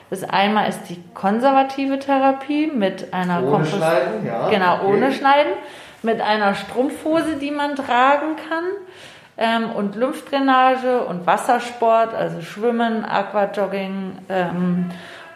Das 0.09 0.25
einmal 0.25 0.67
ist 0.67 0.89
die 0.89 1.01
konservative 1.13 1.99
Therapie 1.99 2.67
mit 2.67 3.13
einer 3.13 3.41
ohne 3.41 3.51
Kompos 3.51 3.69
Schneiden, 3.69 4.25
ja. 4.25 4.49
Genau, 4.49 4.75
okay. 4.75 4.85
ohne 4.87 5.13
Schneiden, 5.13 5.53
mit 6.03 6.19
einer 6.19 6.53
Strumpfhose, 6.53 7.37
die 7.39 7.51
man 7.51 7.77
tragen 7.77 8.35
kann 8.49 8.65
ähm, 9.37 9.71
und 9.71 9.95
Lymphdrainage 9.95 11.05
und 11.05 11.25
Wassersport, 11.25 12.13
also 12.13 12.41
Schwimmen, 12.41 13.05
Aquajogging 13.05 14.17
ähm, 14.27 14.89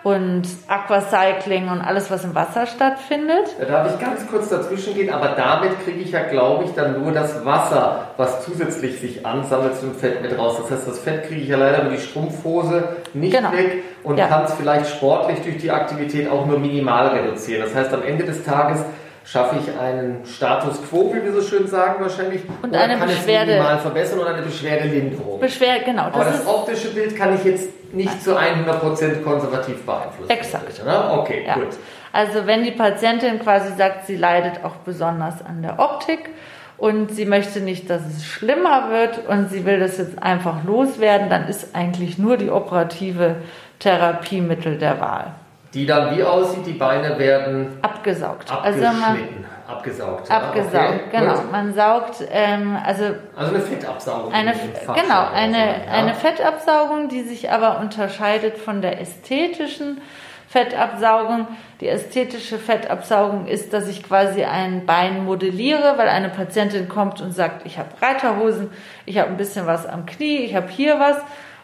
und 0.06 0.44
Aquacycling 0.68 1.68
und 1.68 1.82
alles, 1.82 2.12
was 2.12 2.24
im 2.26 2.36
Wasser 2.36 2.68
stattfindet. 2.68 3.56
Da 3.60 3.66
darf 3.66 3.92
ich 3.92 4.00
ganz 4.00 4.28
kurz 4.30 4.50
dazwischen 4.50 4.94
gehen, 4.94 5.12
aber 5.12 5.30
damit 5.30 5.84
kriege 5.84 5.98
ich 6.00 6.12
ja, 6.12 6.22
glaube 6.22 6.66
ich, 6.66 6.74
dann 6.76 7.02
nur 7.02 7.12
das 7.12 7.44
Wasser, 7.44 8.10
was 8.16 8.46
zusätzlich 8.46 9.00
sich 9.00 9.26
ansammelt 9.26 9.76
zum 9.80 9.96
Fett 9.96 10.22
mit 10.22 10.38
raus. 10.38 10.58
Das 10.62 10.70
heißt, 10.70 10.88
das 10.88 11.00
Fett 11.00 11.28
kriege 11.28 11.42
ich 11.42 11.48
ja 11.48 11.58
leider 11.58 11.82
über 11.82 11.90
die 11.90 11.98
Strumpfhose 12.02 12.98
nicht 13.16 13.36
Genau. 13.36 13.52
weg 13.52 13.84
und 14.04 14.18
Ja. 14.20 14.28
kann 14.28 14.44
es 14.46 14.54
vielleicht 14.54 14.92
sportlich 14.92 15.40
durch 15.42 15.58
die 15.58 15.72
Aktivität 15.72 16.30
auch 16.30 16.46
nur 16.46 16.60
minimal 16.60 17.08
reduzieren. 17.08 17.64
Das 17.64 17.74
heißt, 17.74 17.92
am 17.92 18.04
Ende 18.04 18.26
des 18.26 18.44
Tages 18.44 18.82
schaffe 19.26 19.56
ich 19.60 19.80
einen 19.80 20.24
Status 20.26 20.82
quo, 20.88 21.12
wie 21.14 21.24
wir 21.24 21.34
so 21.34 21.42
schön 21.42 21.68
sagen 21.68 21.96
wahrscheinlich, 22.02 22.42
Und 22.62 22.70
oder 22.70 22.82
eine 22.82 22.98
kann 22.98 23.08
Beschwerde- 23.08 23.52
es 23.52 23.58
minimal 23.58 23.80
verbessern 23.80 24.20
oder 24.20 24.34
eine 24.36 24.42
Beschwerdelinderung. 24.44 25.40
Beschwer, 25.40 25.80
genau, 25.80 26.04
aber 26.04 26.20
das 26.20 26.28
das 26.34 26.40
ist 26.42 26.48
optische 26.48 26.88
Bild 26.90 27.16
kann 27.16 27.34
ich 27.36 27.44
jetzt 27.44 27.70
nicht 27.94 28.24
zu 28.24 28.38
100% 28.38 29.24
konservativ 29.24 29.84
beeinflussen. 29.86 30.30
Exakt. 30.30 30.86
Ne? 30.86 31.12
Okay, 31.12 31.44
Ja. 31.48 31.56
gut. 31.56 31.70
Also 32.14 32.46
wenn 32.46 32.64
die 32.64 32.72
Patientin 32.72 33.40
quasi 33.40 33.74
sagt, 33.76 34.06
sie 34.06 34.16
leidet 34.16 34.64
auch 34.64 34.76
besonders 34.86 35.44
an 35.46 35.62
der 35.64 35.80
Optik 35.80 36.30
und 36.78 37.12
sie 37.12 37.26
möchte 37.26 37.60
nicht, 37.62 37.90
dass 37.90 38.02
es 38.06 38.26
schlimmer 38.26 38.90
wird 38.90 39.28
und 39.28 39.50
sie 39.50 39.66
will 39.66 39.80
das 39.80 39.98
jetzt 39.98 40.22
einfach 40.22 40.64
loswerden, 40.66 41.30
dann 41.30 41.48
ist 41.48 41.76
eigentlich 41.76 42.18
nur 42.18 42.38
die 42.38 42.50
operative 42.52 43.38
Therapiemittel 43.80 44.78
der 44.78 45.00
Wahl. 45.00 45.34
Die 45.76 45.86
dann 45.86 46.16
wie 46.16 46.24
aussieht, 46.24 46.66
die 46.66 46.74
Beine 46.74 47.20
werden 47.20 47.78
Abgesaugt. 47.82 48.50
Also 48.50 48.80
man 48.80 48.94
abgeschnitten, 48.94 49.46
abgesaugt. 49.68 50.30
ja, 50.30 50.38
abgesaugt, 50.38 50.76
okay, 50.76 51.20
genau. 51.20 51.34
gut. 51.34 51.52
Man 51.52 51.74
saugt, 51.74 52.16
ähm, 52.32 52.78
also 52.84 53.04
Also 53.36 53.56
eine 53.56 53.60
Fettabsaugung. 53.60 54.32
Eine, 54.34 54.54
genau, 54.54 55.28
eine, 55.34 55.58
ja. 55.58 55.92
eine 55.92 56.14
Fettabsaugung, 56.14 57.10
die 57.10 57.24
sich 57.24 57.52
aber 57.52 57.80
unterscheidet 57.82 58.58
von 58.58 58.82
der 58.82 59.02
ästhetischen 59.02 60.00
Fettabsaugung. 60.48 61.48
Die 61.82 61.90
ästhetische 61.90 62.58
Fettabsaugung 62.58 63.46
ist, 63.48 63.74
dass 63.74 63.90
ich 63.90 64.02
quasi 64.02 64.46
ein 64.46 64.86
Bein 64.86 65.26
modelliere, 65.26 65.98
weil 65.98 66.08
eine 66.08 66.30
Patientin 66.30 66.88
kommt 66.88 67.20
und 67.20 67.34
sagt, 67.34 67.66
ich 67.66 67.78
habe 67.78 67.90
Reiterhosen, 68.02 68.70
ich 69.06 69.18
habe 69.18 69.30
ein 69.30 69.38
bisschen 69.38 69.68
was 69.68 69.86
am 69.86 70.06
Knie, 70.06 70.38
ich 70.38 70.56
habe 70.56 70.70
hier 70.70 71.02
was. 71.02 71.18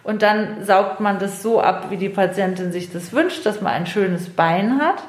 Und 0.04 0.22
dann 0.22 0.64
saugt 0.64 1.00
man 1.00 1.20
das 1.20 1.42
so 1.42 1.62
ab, 1.62 1.88
wie 1.90 1.98
die 1.98 2.10
Patientin 2.10 2.72
sich 2.72 2.92
das 2.92 3.14
wünscht, 3.14 3.46
dass 3.46 3.62
man 3.62 3.74
ein 3.74 3.86
schönes 3.86 4.30
Bein 4.30 4.82
hat. 4.82 5.04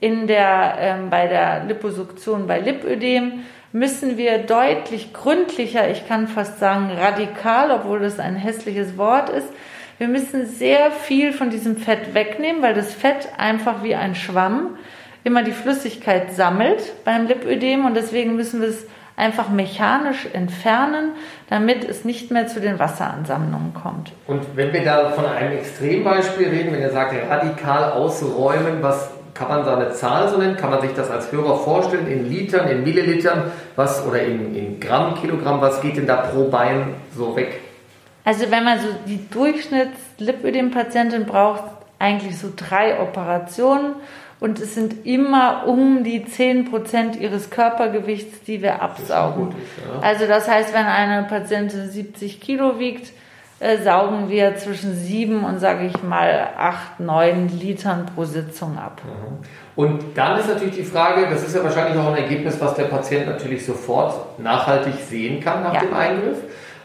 In 0.00 0.26
der, 0.26 0.76
ähm, 0.78 1.10
bei 1.10 1.26
der 1.26 1.64
Liposuktion 1.64 2.46
bei 2.46 2.60
Lipödem 2.60 3.44
müssen 3.72 4.16
wir 4.16 4.38
deutlich 4.38 5.12
gründlicher, 5.12 5.88
ich 5.90 6.08
kann 6.08 6.26
fast 6.26 6.58
sagen 6.58 6.90
radikal, 6.90 7.70
obwohl 7.70 8.00
das 8.00 8.18
ein 8.18 8.36
hässliches 8.36 8.96
Wort 8.96 9.30
ist, 9.30 9.48
wir 9.98 10.08
müssen 10.08 10.46
sehr 10.46 10.90
viel 10.90 11.32
von 11.32 11.50
diesem 11.50 11.76
Fett 11.76 12.14
wegnehmen, 12.14 12.62
weil 12.62 12.72
das 12.72 12.94
Fett 12.94 13.28
einfach 13.36 13.82
wie 13.82 13.94
ein 13.94 14.14
Schwamm 14.14 14.78
immer 15.24 15.42
die 15.42 15.52
Flüssigkeit 15.52 16.32
sammelt 16.32 17.04
beim 17.04 17.26
Lipödem 17.26 17.84
und 17.84 17.94
deswegen 17.94 18.34
müssen 18.34 18.62
wir 18.62 18.68
es 18.68 18.86
einfach 19.20 19.50
mechanisch 19.50 20.26
entfernen, 20.32 21.12
damit 21.48 21.84
es 21.84 22.04
nicht 22.04 22.30
mehr 22.30 22.46
zu 22.46 22.60
den 22.60 22.78
Wasseransammlungen 22.78 23.74
kommt. 23.74 24.12
Und 24.26 24.56
wenn 24.56 24.72
wir 24.72 24.82
da 24.82 25.10
von 25.10 25.26
einem 25.26 25.52
Extrembeispiel 25.58 26.48
reden, 26.48 26.72
wenn 26.72 26.80
ihr 26.80 26.90
sagt, 26.90 27.14
radikal 27.28 27.92
ausräumen, 27.92 28.82
was 28.82 29.10
kann 29.34 29.48
man 29.48 29.64
da 29.64 29.76
eine 29.76 29.92
Zahl 29.92 30.28
so 30.28 30.38
nennen? 30.38 30.56
Kann 30.56 30.70
man 30.70 30.80
sich 30.80 30.92
das 30.94 31.10
als 31.10 31.30
Hörer 31.30 31.58
vorstellen 31.58 32.06
in 32.08 32.28
Litern, 32.28 32.68
in 32.68 32.82
Millilitern, 32.82 33.52
was 33.76 34.06
oder 34.06 34.22
in, 34.22 34.56
in 34.56 34.80
Gramm, 34.80 35.14
Kilogramm, 35.14 35.60
was 35.60 35.80
geht 35.80 35.96
denn 35.96 36.06
da 36.06 36.16
pro 36.16 36.48
Bein 36.48 36.94
so 37.14 37.36
weg? 37.36 37.60
Also 38.24 38.50
wenn 38.50 38.64
man 38.64 38.80
so 38.80 38.88
die 39.06 39.28
Durchschnitts-Lipödem-Patientin 39.30 41.26
braucht, 41.26 41.64
eigentlich 41.98 42.38
so 42.38 42.48
drei 42.54 43.00
Operationen 43.00 43.94
und 44.40 44.58
es 44.58 44.74
sind 44.74 45.06
immer 45.06 45.64
um 45.66 46.02
die 46.02 46.24
10% 46.24 47.18
ihres 47.18 47.50
Körpergewichts, 47.50 48.42
die 48.44 48.62
wir 48.62 48.82
absaugen. 48.82 49.46
gut 49.50 49.54
ist, 49.54 49.84
ja. 49.86 50.00
Also 50.00 50.26
das 50.26 50.48
heißt, 50.50 50.72
wenn 50.74 50.86
eine 50.86 51.24
Patientin 51.28 51.88
70 51.90 52.40
Kilo 52.40 52.78
wiegt, 52.78 53.12
äh, 53.60 53.76
saugen 53.82 54.30
wir 54.30 54.56
zwischen 54.56 54.94
7 54.94 55.44
und 55.44 55.58
sage 55.58 55.84
ich 55.86 56.02
mal 56.02 56.48
8, 56.58 57.00
9 57.00 57.48
Litern 57.60 58.06
pro 58.14 58.24
Sitzung 58.24 58.78
ab. 58.78 59.02
Und 59.76 60.02
dann 60.16 60.38
ist 60.38 60.48
natürlich 60.48 60.76
die 60.76 60.82
Frage, 60.84 61.26
das 61.28 61.46
ist 61.46 61.54
ja 61.54 61.62
wahrscheinlich 61.62 61.98
auch 61.98 62.08
ein 62.12 62.16
Ergebnis, 62.22 62.58
was 62.60 62.74
der 62.74 62.84
Patient 62.84 63.26
natürlich 63.26 63.64
sofort 63.66 64.38
nachhaltig 64.38 64.94
sehen 65.08 65.40
kann 65.40 65.62
nach 65.62 65.74
Ja. 65.74 65.80
dem 65.80 65.92
Eingriff. 65.94 66.38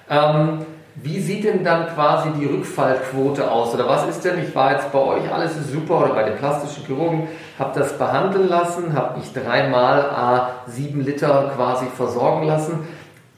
Ähm, 0.09 0.65
wie 0.95 1.19
sieht 1.19 1.43
denn 1.43 1.63
dann 1.63 1.87
quasi 1.87 2.29
die 2.39 2.45
Rückfallquote 2.45 3.51
aus? 3.51 3.73
Oder 3.73 3.87
was 3.87 4.07
ist 4.07 4.23
denn, 4.23 4.41
ich 4.41 4.55
war 4.55 4.71
jetzt 4.71 4.91
bei 4.93 4.99
euch, 4.99 5.29
alles 5.31 5.57
ist 5.57 5.71
super, 5.71 5.99
oder 6.05 6.13
bei 6.13 6.23
den 6.23 6.37
plastischen 6.37 6.85
Chirurgen, 6.85 7.27
habe 7.59 7.77
das 7.77 7.97
behandeln 7.97 8.47
lassen, 8.47 8.93
habe 8.93 9.19
mich 9.19 9.33
dreimal 9.33 10.01
a 10.01 10.51
sieben 10.67 11.01
Liter 11.01 11.51
quasi 11.55 11.87
versorgen 11.87 12.47
lassen. 12.47 12.87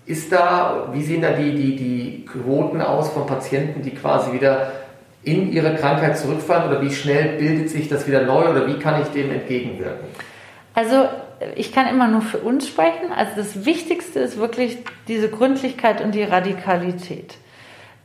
Ist 0.05 0.31
da, 0.31 0.89
wie 0.93 1.03
sehen 1.03 1.21
da 1.21 1.31
die, 1.31 1.55
die, 1.55 1.75
die 1.75 2.25
Quoten 2.25 2.79
aus 2.79 3.09
von 3.09 3.25
Patienten, 3.25 3.81
die 3.81 3.91
quasi 3.91 4.33
wieder 4.33 4.71
in 5.23 5.51
ihre 5.51 5.75
Krankheit 5.75 6.17
zurückfallen 6.17 6.69
oder 6.69 6.81
wie 6.81 6.91
schnell 6.91 7.37
bildet 7.37 7.69
sich 7.69 7.89
das 7.89 8.07
wieder 8.07 8.21
neu 8.21 8.49
oder 8.49 8.67
wie 8.67 8.79
kann 8.79 9.01
ich 9.01 9.07
dem 9.09 9.31
entgegenwirken? 9.31 10.07
Also 10.73 11.09
ich 11.55 11.73
kann 11.73 11.87
immer 11.87 12.07
nur 12.07 12.21
für 12.21 12.37
uns 12.37 12.67
sprechen. 12.67 13.11
Also 13.13 13.31
das 13.35 13.65
Wichtigste 13.65 14.19
ist 14.19 14.37
wirklich 14.37 14.77
diese 15.07 15.29
Gründlichkeit 15.29 16.01
und 16.01 16.13
die 16.13 16.23
Radikalität. 16.23 17.35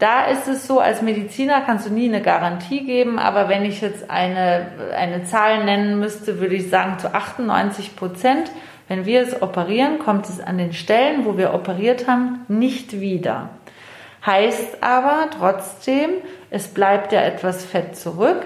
Da 0.03 0.25
ist 0.25 0.49
es 0.49 0.67
so, 0.67 0.81
als 0.81 1.01
Mediziner 1.01 1.61
kannst 1.61 1.87
du 1.87 1.93
nie 1.93 2.09
eine 2.09 2.23
Garantie 2.23 2.85
geben, 2.85 3.21
aber 3.21 3.49
wenn 3.49 3.65
ich 3.65 3.81
jetzt 3.81 4.11
eine, 4.11 4.67
eine 4.97 5.23
Zahl 5.23 5.65
nennen 5.65 6.01
müsste, 6.01 6.41
würde 6.41 6.57
ich 6.57 6.71
sagen, 6.71 6.99
zu 6.99 7.15
98 7.15 7.95
Prozent, 7.95 8.51
wenn 8.89 9.07
wir 9.07 9.23
es 9.23 9.43
operieren, 9.43 10.01
kommt 10.01 10.29
es 10.29 10.41
an 10.41 10.59
den 10.59 10.73
Stellen, 10.73 11.25
wo 11.25 11.39
wir 11.39 11.55
operiert 11.55 12.09
haben, 12.09 12.41
nicht 12.49 13.01
wieder. 13.01 13.51
Heißt 14.27 14.83
aber 14.83 15.29
trotzdem, 15.39 16.11
es 16.51 16.67
bleibt 16.67 17.13
ja 17.13 17.21
etwas 17.21 17.65
Fett 17.65 17.95
zurück. 17.97 18.45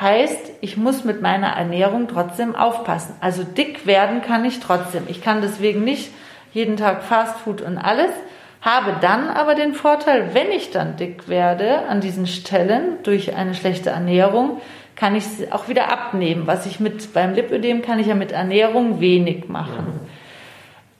Heißt, 0.00 0.52
ich 0.60 0.76
muss 0.76 1.02
mit 1.02 1.20
meiner 1.20 1.48
Ernährung 1.48 2.06
trotzdem 2.06 2.54
aufpassen. 2.54 3.16
Also 3.20 3.42
dick 3.42 3.86
werden 3.86 4.22
kann 4.22 4.44
ich 4.44 4.60
trotzdem. 4.60 5.02
Ich 5.08 5.20
kann 5.20 5.42
deswegen 5.42 5.82
nicht 5.82 6.12
jeden 6.52 6.76
Tag 6.76 7.02
Fastfood 7.02 7.60
und 7.60 7.76
alles, 7.76 8.12
habe 8.60 8.96
dann 9.00 9.28
aber 9.28 9.54
den 9.54 9.74
Vorteil, 9.74 10.34
wenn 10.34 10.50
ich 10.50 10.70
dann 10.70 10.96
dick 10.96 11.28
werde 11.28 11.86
an 11.88 12.00
diesen 12.00 12.26
Stellen 12.26 12.98
durch 13.02 13.34
eine 13.34 13.54
schlechte 13.54 13.90
Ernährung, 13.90 14.60
kann 14.96 15.14
ich 15.14 15.26
sie 15.26 15.52
auch 15.52 15.68
wieder 15.68 15.92
abnehmen. 15.92 16.46
Was 16.46 16.66
ich 16.66 16.80
mit 16.80 17.12
beim 17.12 17.34
Lipödem 17.34 17.82
kann 17.82 17.98
ich 17.98 18.06
ja 18.06 18.14
mit 18.14 18.32
Ernährung 18.32 19.00
wenig 19.00 19.48
machen. 19.48 20.00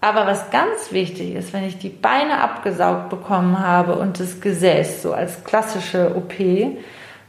Aber 0.01 0.27
was 0.27 0.51
ganz 0.51 0.93
wichtig 0.93 1.35
ist, 1.35 1.53
wenn 1.53 1.65
ich 1.65 1.79
die 1.79 1.89
Beine 1.89 2.39
abgesaugt 2.39 3.09
bekommen 3.09 3.59
habe 3.59 3.97
und 3.97 4.21
das 4.21 4.41
Gesäß, 4.41 5.03
so 5.03 5.13
als 5.13 5.43
klassische 5.43 6.15
OP, 6.15 6.35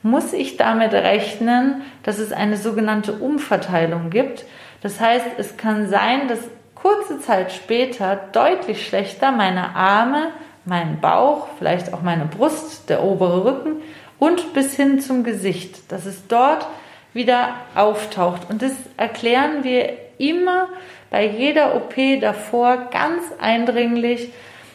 muss 0.03 0.34
ich 0.34 0.57
damit 0.57 0.93
rechnen, 0.93 1.81
dass 2.03 2.19
es 2.19 2.31
eine 2.31 2.57
sogenannte 2.57 3.13
Umverteilung 3.13 4.10
gibt. 4.10 4.46
Das 4.81 5.00
heißt, 5.00 5.25
es 5.38 5.57
kann 5.57 5.89
sein, 5.89 6.27
dass 6.27 6.39
kurze 6.81 7.19
Zeit 7.19 7.51
später 7.51 8.19
deutlich 8.31 8.86
schlechter 8.86 9.31
meine 9.31 9.75
Arme, 9.75 10.31
mein 10.65 11.00
Bauch, 11.00 11.48
vielleicht 11.57 11.93
auch 11.93 12.01
meine 12.01 12.25
Brust, 12.25 12.89
der 12.89 13.03
obere 13.03 13.46
Rücken 13.46 13.81
und 14.19 14.53
bis 14.53 14.75
hin 14.75 15.00
zum 15.00 15.24
Gesicht, 15.24 15.91
dass 15.91 16.05
es 16.05 16.27
dort 16.27 16.67
wieder 17.13 17.55
auftaucht. 17.75 18.50
Und 18.50 18.62
das 18.62 18.74
erklären 18.98 19.63
wir 19.63 19.93
immer 20.17 20.67
bei 21.10 21.25
jeder 21.25 21.75
OP 21.75 21.96
davor 22.22 22.89
ganz 22.91 23.24
eindringlich. 23.39 24.31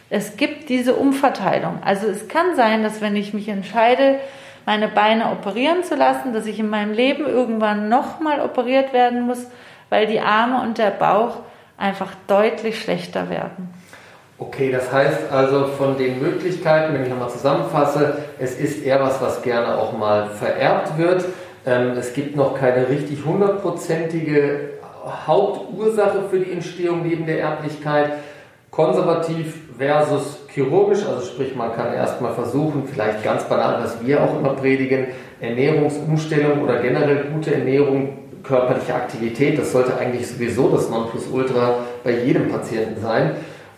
Es 0.09 0.37
gibt 0.37 0.69
diese 0.69 0.95
Umverteilung. 0.95 1.79
Also 1.83 2.07
es 2.07 2.27
kann 2.27 2.55
sein, 2.55 2.83
dass 2.83 3.01
wenn 3.01 3.15
ich 3.15 3.33
mich 3.33 3.49
entscheide, 3.49 4.19
meine 4.65 4.87
Beine 4.87 5.31
operieren 5.31 5.83
zu 5.83 5.95
lassen, 5.95 6.33
dass 6.33 6.45
ich 6.45 6.59
in 6.59 6.69
meinem 6.69 6.93
Leben 6.93 7.25
irgendwann 7.25 7.89
nochmal 7.89 8.39
operiert 8.39 8.93
werden 8.93 9.23
muss, 9.23 9.47
weil 9.89 10.07
die 10.07 10.21
Arme 10.21 10.61
und 10.61 10.77
der 10.77 10.91
Bauch 10.91 11.39
einfach 11.77 12.11
deutlich 12.27 12.79
schlechter 12.79 13.29
werden. 13.29 13.73
Okay, 14.39 14.71
das 14.71 14.91
heißt 14.91 15.31
also 15.31 15.67
von 15.67 15.97
den 15.97 16.21
Möglichkeiten, 16.21 16.93
wenn 16.93 17.03
ich 17.03 17.09
nochmal 17.09 17.29
zusammenfasse, 17.29 18.17
es 18.39 18.59
ist 18.59 18.83
eher 18.83 18.99
was, 18.99 19.21
was 19.21 19.41
gerne 19.41 19.77
auch 19.77 19.97
mal 19.97 20.27
vererbt 20.29 20.97
wird. 20.97 21.25
Ähm, 21.65 21.91
es 21.97 22.13
gibt 22.13 22.35
noch 22.35 22.59
keine 22.59 22.89
richtig 22.89 23.23
hundertprozentige 23.25 24.71
Hauptursache 25.27 26.23
für 26.29 26.39
die 26.39 26.51
Entstehung 26.51 27.03
neben 27.03 27.25
der 27.25 27.41
Erblichkeit. 27.41 28.13
konservativ 28.71 29.53
versus 29.77 30.39
chirurgisch, 30.51 31.05
also 31.05 31.23
sprich, 31.27 31.55
man 31.55 31.75
kann 31.75 31.93
erstmal 31.93 32.33
versuchen, 32.33 32.87
vielleicht 32.91 33.23
ganz 33.23 33.43
banal, 33.43 33.83
was 33.83 34.03
wir 34.03 34.23
auch 34.23 34.39
immer 34.39 34.55
predigen, 34.55 35.09
Ernährungsumstellung 35.39 36.63
oder 36.63 36.81
generell 36.81 37.25
gute 37.25 37.53
Ernährung, 37.53 38.17
körperliche 38.43 38.93
Aktivität, 38.93 39.57
das 39.57 39.71
sollte 39.71 39.97
eigentlich 39.97 40.27
sowieso 40.27 40.69
das 40.69 40.89
Nonplusultra 40.89 41.75
bei 42.03 42.11
jedem 42.11 42.49
Patienten 42.49 43.01
sein. 43.01 43.31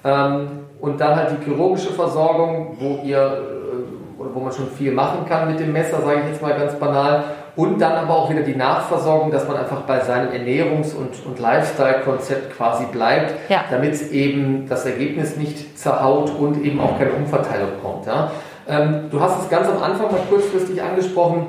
Ähm, 0.04 0.48
und 0.82 1.00
dann 1.00 1.16
halt 1.16 1.30
die 1.32 1.46
chirurgische 1.46 1.94
Versorgung, 1.94 2.76
wo 2.80 3.00
ihr 3.04 3.18
äh, 3.18 4.22
oder 4.22 4.34
wo 4.34 4.40
man 4.40 4.52
schon 4.52 4.70
viel 4.70 4.92
machen 4.92 5.26
kann 5.28 5.48
mit 5.48 5.60
dem 5.60 5.72
Messer, 5.72 6.02
sage 6.02 6.22
ich 6.24 6.30
jetzt 6.32 6.42
mal 6.42 6.54
ganz 6.54 6.76
banal. 6.76 7.24
Und 7.56 7.80
dann 7.80 7.94
aber 7.94 8.14
auch 8.14 8.30
wieder 8.30 8.42
die 8.42 8.56
Nachversorgung, 8.56 9.32
dass 9.32 9.48
man 9.48 9.56
einfach 9.56 9.82
bei 9.82 10.02
seinem 10.02 10.30
Ernährungs- 10.30 10.94
und, 10.94 11.26
und 11.26 11.40
Lifestyle-Konzept 11.40 12.56
quasi 12.56 12.86
bleibt, 12.92 13.50
ja. 13.50 13.64
damit 13.70 14.12
eben 14.12 14.68
das 14.68 14.86
Ergebnis 14.86 15.38
nicht 15.38 15.78
zerhaut 15.78 16.32
und 16.38 16.64
eben 16.66 16.82
auch 16.82 16.98
keine 16.98 17.12
Umverteilung 17.14 17.70
kommt. 17.82 18.08
Ja? 18.08 18.32
Ähm, 18.68 19.06
du 19.10 19.22
hast 19.22 19.42
es 19.42 19.50
ganz 19.50 19.70
am 19.70 19.82
Anfang 19.82 20.12
mal 20.12 20.20
kurzfristig 20.30 20.82
angesprochen. 20.82 21.48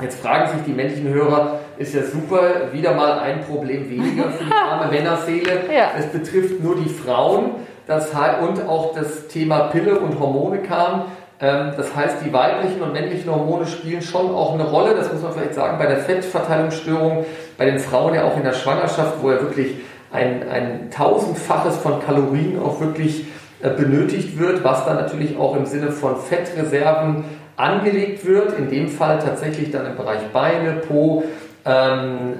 Jetzt 0.00 0.20
fragen 0.20 0.48
sich 0.52 0.64
die 0.64 0.72
männlichen 0.72 1.08
Hörer, 1.08 1.58
ist 1.78 1.94
ja 1.94 2.02
super, 2.02 2.72
wieder 2.72 2.94
mal 2.94 3.20
ein 3.20 3.42
Problem 3.42 3.88
weniger 3.88 4.30
für 4.30 4.44
die 4.44 4.52
arme 4.52 4.90
Männerseele. 4.90 5.60
Ja. 5.74 5.92
Es 5.98 6.06
betrifft 6.06 6.62
nur 6.62 6.76
die 6.76 6.88
Frauen 6.88 7.52
das, 7.86 8.10
und 8.10 8.68
auch 8.68 8.94
das 8.94 9.28
Thema 9.28 9.68
Pille 9.68 9.98
und 9.98 10.18
Hormone 10.18 10.58
kam. 10.58 11.04
Ähm, 11.40 11.72
das 11.76 11.94
heißt, 11.94 12.18
die 12.24 12.32
weiblichen 12.32 12.80
und 12.80 12.92
männlichen 12.92 13.30
Hormone 13.30 13.66
spielen 13.66 14.02
schon 14.02 14.32
auch 14.32 14.54
eine 14.54 14.64
Rolle. 14.64 14.94
Das 14.94 15.12
muss 15.12 15.22
man 15.22 15.32
vielleicht 15.32 15.54
sagen, 15.54 15.78
bei 15.78 15.86
der 15.86 15.98
Fettverteilungsstörung, 15.98 17.24
bei 17.58 17.66
den 17.66 17.78
Frauen 17.78 18.14
ja 18.14 18.24
auch 18.24 18.36
in 18.36 18.44
der 18.44 18.52
Schwangerschaft, 18.52 19.14
wo 19.20 19.30
ja 19.30 19.40
wirklich 19.40 19.76
ein, 20.12 20.48
ein 20.48 20.90
tausendfaches 20.90 21.78
von 21.78 22.00
Kalorien 22.04 22.60
auch 22.60 22.80
wirklich 22.80 23.26
äh, 23.60 23.70
benötigt 23.70 24.38
wird, 24.38 24.62
was 24.62 24.84
dann 24.84 24.96
natürlich 24.96 25.36
auch 25.36 25.56
im 25.56 25.66
Sinne 25.66 25.90
von 25.90 26.16
Fettreserven 26.16 27.24
angelegt 27.56 28.24
wird. 28.26 28.58
In 28.58 28.70
dem 28.70 28.88
Fall 28.88 29.18
tatsächlich 29.18 29.70
dann 29.70 29.86
im 29.86 29.96
Bereich 29.96 30.20
Beine, 30.32 30.74
Po, 30.86 31.24
ähm, 31.64 32.34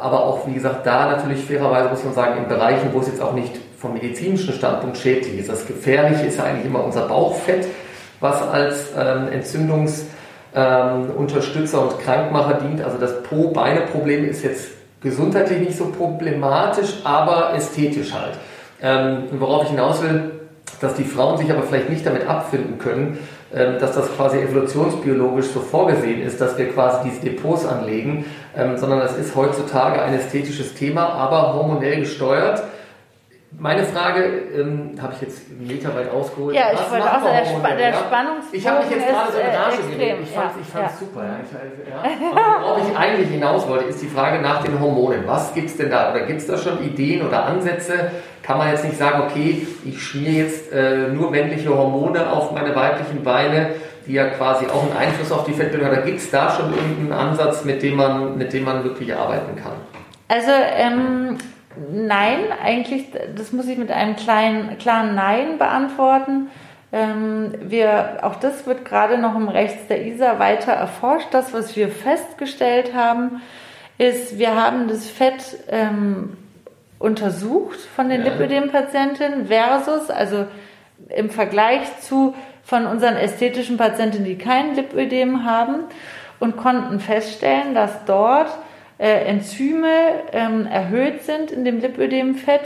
aber 0.00 0.24
auch, 0.24 0.46
wie 0.46 0.54
gesagt, 0.54 0.86
da 0.86 1.12
natürlich 1.12 1.44
fairerweise 1.44 1.88
muss 1.88 2.04
man 2.04 2.14
sagen, 2.14 2.42
in 2.42 2.48
Bereichen, 2.48 2.90
wo 2.92 3.00
es 3.00 3.06
jetzt 3.06 3.22
auch 3.22 3.34
nicht 3.34 3.52
vom 3.78 3.94
medizinischen 3.94 4.52
Standpunkt 4.52 4.96
schädlich 4.96 5.38
ist. 5.38 5.48
Das 5.48 5.66
Gefährliche 5.66 6.26
ist 6.26 6.38
ja 6.38 6.44
eigentlich 6.44 6.66
immer 6.66 6.84
unser 6.84 7.06
Bauchfett 7.06 7.66
was 8.22 8.40
als 8.40 8.92
ähm, 8.96 9.28
Entzündungsunterstützer 9.32 11.78
ähm, 11.78 11.88
und 11.88 11.98
Krankmacher 11.98 12.54
dient. 12.54 12.80
Also 12.80 12.96
das 12.98 13.22
Po-Beine-Problem 13.24 14.28
ist 14.28 14.44
jetzt 14.44 14.68
gesundheitlich 15.02 15.58
nicht 15.58 15.76
so 15.76 15.86
problematisch, 15.86 17.00
aber 17.04 17.52
ästhetisch 17.54 18.14
halt. 18.14 18.38
Ähm, 18.80 19.24
worauf 19.32 19.64
ich 19.64 19.70
hinaus 19.70 20.00
will, 20.02 20.30
dass 20.80 20.94
die 20.94 21.02
Frauen 21.04 21.36
sich 21.36 21.50
aber 21.50 21.64
vielleicht 21.64 21.90
nicht 21.90 22.06
damit 22.06 22.28
abfinden 22.28 22.78
können, 22.78 23.18
ähm, 23.54 23.78
dass 23.80 23.94
das 23.94 24.10
quasi 24.16 24.38
evolutionsbiologisch 24.38 25.48
so 25.48 25.60
vorgesehen 25.60 26.22
ist, 26.22 26.40
dass 26.40 26.56
wir 26.56 26.70
quasi 26.70 27.10
diese 27.10 27.20
Depots 27.22 27.66
anlegen, 27.66 28.24
ähm, 28.56 28.76
sondern 28.76 29.00
das 29.00 29.16
ist 29.16 29.34
heutzutage 29.34 30.02
ein 30.02 30.14
ästhetisches 30.14 30.74
Thema, 30.74 31.08
aber 31.08 31.54
hormonell 31.54 32.00
gesteuert. 32.00 32.62
Meine 33.58 33.84
Frage 33.84 34.24
ähm, 34.56 34.94
habe 35.00 35.12
ich 35.14 35.20
jetzt 35.20 35.42
meterweit 35.50 36.10
ausgeholt. 36.10 36.54
Ja, 36.54 36.72
ich 36.72 36.78
Was 36.78 36.90
wollte 36.90 37.04
auch 37.04 37.22
der, 37.22 37.42
Sp 37.44 37.76
der 37.76 37.92
Spannungsbogen 37.92 38.58
Ich 38.58 38.66
habe 38.66 38.84
mich 38.84 38.90
jetzt 38.90 39.08
gerade 39.08 39.32
so 39.32 39.38
in 39.38 39.46
Rage 39.46 39.76
äh, 39.76 39.94
geredet. 39.94 40.18
Ich 40.22 40.30
fand 40.30 40.50
es 40.60 40.72
ja, 40.72 40.80
ja. 40.80 40.88
super. 40.88 41.22
Ja. 41.22 41.40
Ich, 41.42 42.20
ja. 42.20 42.62
worauf 42.62 42.90
ich 42.90 42.96
eigentlich 42.96 43.28
hinaus 43.28 43.68
wollte, 43.68 43.84
ist 43.84 44.00
die 44.00 44.06
Frage 44.06 44.40
nach 44.40 44.62
den 44.62 44.80
Hormonen. 44.80 45.26
Was 45.26 45.52
gibt 45.52 45.68
es 45.68 45.76
denn 45.76 45.90
da? 45.90 46.10
Oder 46.10 46.22
gibt 46.22 46.40
es 46.40 46.46
da 46.46 46.56
schon 46.56 46.82
Ideen 46.82 47.26
oder 47.26 47.44
Ansätze? 47.44 48.10
Kann 48.42 48.58
man 48.58 48.70
jetzt 48.70 48.84
nicht 48.84 48.96
sagen, 48.96 49.22
okay, 49.22 49.66
ich 49.84 50.02
schmier 50.02 50.44
jetzt 50.44 50.72
äh, 50.72 51.08
nur 51.08 51.30
männliche 51.30 51.76
Hormone 51.76 52.32
auf 52.32 52.52
meine 52.52 52.74
weiblichen 52.74 53.22
Beine, 53.22 53.74
die 54.06 54.14
ja 54.14 54.28
quasi 54.28 54.66
auch 54.66 54.82
einen 54.82 54.96
Einfluss 54.96 55.32
auf 55.32 55.44
die 55.44 55.52
Fettbildung 55.52 55.86
haben. 55.86 55.96
Oder 55.96 56.06
gibt 56.06 56.18
es 56.18 56.30
da 56.30 56.50
schon 56.50 56.72
irgendeinen 56.72 57.12
Ansatz, 57.12 57.64
mit 57.64 57.82
dem 57.82 57.96
man, 57.96 58.38
mit 58.38 58.52
dem 58.52 58.64
man 58.64 58.84
wirklich 58.84 59.14
arbeiten 59.14 59.56
kann? 59.56 59.74
Also 60.28 60.50
ähm, 60.50 61.38
Nein, 61.90 62.52
eigentlich, 62.62 63.06
das 63.34 63.52
muss 63.52 63.66
ich 63.66 63.78
mit 63.78 63.90
einem 63.90 64.16
kleinen, 64.16 64.76
klaren 64.78 65.14
Nein 65.14 65.58
beantworten. 65.58 66.50
Ähm, 66.92 67.54
wir, 67.62 68.18
auch 68.22 68.36
das 68.36 68.66
wird 68.66 68.84
gerade 68.84 69.16
noch 69.16 69.34
im 69.34 69.48
Rechts 69.48 69.86
der 69.88 70.04
ISA 70.04 70.38
weiter 70.38 70.72
erforscht. 70.72 71.28
Das, 71.30 71.54
was 71.54 71.74
wir 71.76 71.88
festgestellt 71.88 72.94
haben, 72.94 73.40
ist, 73.96 74.38
wir 74.38 74.54
haben 74.54 74.88
das 74.88 75.08
Fett 75.08 75.58
ähm, 75.70 76.36
untersucht 76.98 77.78
von 77.96 78.10
den 78.10 78.24
ja. 78.24 78.30
Lipödem-Patientinnen 78.30 79.46
versus, 79.46 80.10
also 80.10 80.46
im 81.08 81.30
Vergleich 81.30 82.00
zu 82.00 82.34
von 82.62 82.86
unseren 82.86 83.16
ästhetischen 83.16 83.76
Patientinnen, 83.76 84.24
die 84.24 84.38
kein 84.38 84.74
Lipödem 84.74 85.44
haben 85.44 85.84
und 86.38 86.56
konnten 86.56 87.00
feststellen, 87.00 87.74
dass 87.74 88.04
dort 88.04 88.50
äh, 88.98 89.24
Enzyme 89.26 89.88
ähm, 90.32 90.66
erhöht 90.66 91.22
sind 91.22 91.50
in 91.50 91.64
dem 91.64 91.80
Lipödemfett, 91.80 92.62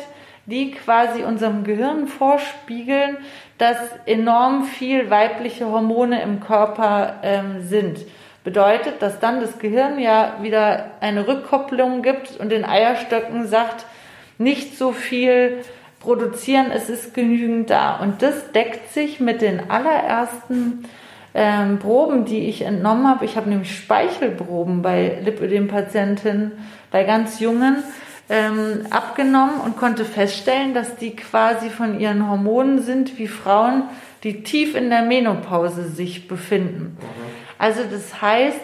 die 0.46 0.70
quasi 0.70 1.24
unserem 1.24 1.64
Gehirn 1.64 2.06
vorspiegeln, 2.06 3.18
dass 3.58 3.78
enorm 4.06 4.64
viel 4.64 5.10
weibliche 5.10 5.66
Hormone 5.66 6.22
im 6.22 6.40
Körper 6.40 7.16
ähm, 7.22 7.62
sind. 7.62 8.00
Bedeutet, 8.44 9.02
dass 9.02 9.18
dann 9.18 9.40
das 9.40 9.58
Gehirn 9.58 9.98
ja 9.98 10.34
wieder 10.40 10.92
eine 11.00 11.26
Rückkopplung 11.26 12.02
gibt 12.02 12.36
und 12.38 12.50
den 12.50 12.64
Eierstöcken 12.64 13.48
sagt, 13.48 13.86
nicht 14.38 14.78
so 14.78 14.92
viel 14.92 15.64
produzieren, 16.06 16.70
es 16.72 16.88
ist 16.88 17.14
genügend 17.14 17.68
da. 17.68 17.96
Und 17.96 18.22
das 18.22 18.52
deckt 18.52 18.94
sich 18.94 19.18
mit 19.18 19.42
den 19.42 19.68
allerersten 19.68 20.84
ähm, 21.34 21.80
Proben, 21.80 22.24
die 22.24 22.48
ich 22.48 22.62
entnommen 22.62 23.08
habe. 23.08 23.24
Ich 23.24 23.36
habe 23.36 23.50
nämlich 23.50 23.76
Speichelproben 23.76 24.82
bei 24.82 25.18
Lipödem-Patientinnen, 25.24 26.52
bei 26.92 27.02
ganz 27.02 27.40
Jungen, 27.40 27.82
ähm, 28.28 28.86
abgenommen 28.90 29.60
und 29.60 29.76
konnte 29.76 30.04
feststellen, 30.04 30.74
dass 30.74 30.94
die 30.94 31.16
quasi 31.16 31.70
von 31.70 31.98
ihren 31.98 32.30
Hormonen 32.30 32.80
sind 32.82 33.18
wie 33.18 33.26
Frauen, 33.26 33.82
die 34.22 34.44
tief 34.44 34.76
in 34.76 34.90
der 34.90 35.02
Menopause 35.02 35.88
sich 35.88 36.28
befinden. 36.28 36.96
Mhm. 37.00 37.06
Also 37.58 37.80
das 37.90 38.22
heißt, 38.22 38.60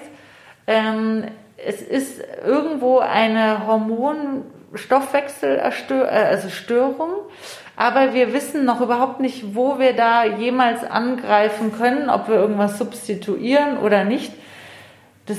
ähm, 0.68 1.24
es 1.56 1.82
ist 1.82 2.22
irgendwo 2.46 2.98
eine 3.00 3.66
Hormonstoffwechselstörung, 3.66 4.61
äh, 4.72 6.26
also 6.28 6.48
Störung, 6.48 7.10
aber 7.76 8.14
wir 8.14 8.32
wissen 8.32 8.64
noch 8.64 8.80
überhaupt 8.80 9.20
nicht, 9.20 9.54
wo 9.54 9.78
wir 9.78 9.94
da 9.94 10.24
jemals 10.24 10.84
angreifen 10.84 11.72
können, 11.76 12.10
ob 12.10 12.28
wir 12.28 12.36
irgendwas 12.36 12.78
substituieren 12.78 13.78
oder 13.78 14.04
nicht. 14.04 14.32
Das, 15.26 15.38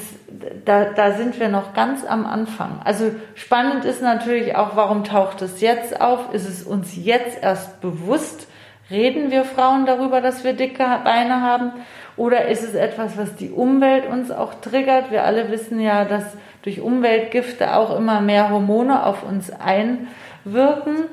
da, 0.65 0.85
da 0.85 1.11
sind 1.11 1.39
wir 1.39 1.49
noch 1.49 1.73
ganz 1.73 2.05
am 2.05 2.25
Anfang. 2.25 2.79
Also 2.85 3.11
spannend 3.35 3.85
ist 3.85 4.01
natürlich 4.01 4.55
auch, 4.55 4.75
warum 4.75 5.03
taucht 5.03 5.41
es 5.41 5.59
jetzt 5.61 5.99
auf? 5.99 6.33
Ist 6.33 6.47
es 6.47 6.63
uns 6.63 6.95
jetzt 6.95 7.43
erst 7.43 7.81
bewusst? 7.81 8.47
Reden 8.93 9.29
wir 9.31 9.43
Frauen 9.43 9.85
darüber, 9.85 10.21
dass 10.21 10.45
wir 10.45 10.53
dicke 10.53 10.85
Beine 11.03 11.41
haben? 11.41 11.73
Oder 12.15 12.47
ist 12.47 12.63
es 12.63 12.75
etwas, 12.75 13.17
was 13.17 13.35
die 13.35 13.49
Umwelt 13.49 14.07
uns 14.07 14.31
auch 14.31 14.53
triggert? 14.53 15.11
Wir 15.11 15.25
alle 15.25 15.51
wissen 15.51 15.81
ja, 15.81 16.05
dass 16.05 16.23
durch 16.61 16.79
Umweltgifte 16.79 17.75
auch 17.75 17.97
immer 17.97 18.21
mehr 18.21 18.49
Hormone 18.49 19.05
auf 19.05 19.23
uns 19.23 19.51
einwirken 19.51 21.07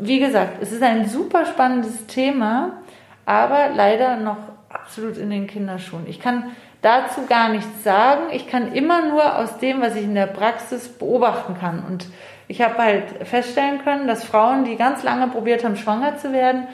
wie 0.00 0.18
gesagt, 0.18 0.58
es 0.60 0.72
ist 0.72 0.82
ein 0.82 1.08
super 1.08 1.46
spannendes 1.46 2.06
Thema, 2.06 2.82
aber 3.24 3.70
leider 3.74 4.16
noch 4.16 4.38
absolut 4.68 5.16
in 5.16 5.30
den 5.30 5.46
Kinderschuhen. 5.46 6.06
Ich 6.08 6.20
kann 6.20 6.52
dazu 6.80 7.26
gar 7.28 7.48
nichts 7.50 7.84
sagen. 7.84 8.22
Ich 8.32 8.48
kann 8.48 8.72
immer 8.72 9.06
nur 9.06 9.38
aus 9.38 9.58
dem, 9.58 9.80
was 9.80 9.94
ich 9.94 10.04
in 10.04 10.14
der 10.14 10.26
Praxis 10.26 10.88
beobachten 10.88 11.56
kann. 11.58 11.84
Und 11.86 12.06
ich 12.48 12.60
habe 12.62 12.78
halt 12.78 13.04
feststellen 13.26 13.82
können, 13.82 14.06
dass 14.06 14.24
Frauen, 14.24 14.64
die 14.64 14.76
ganz 14.76 15.02
lange 15.02 15.28
probiert 15.28 15.64
haben, 15.64 15.76
schwanger 15.76 16.16
zu 16.18 16.32
werden, 16.32 16.66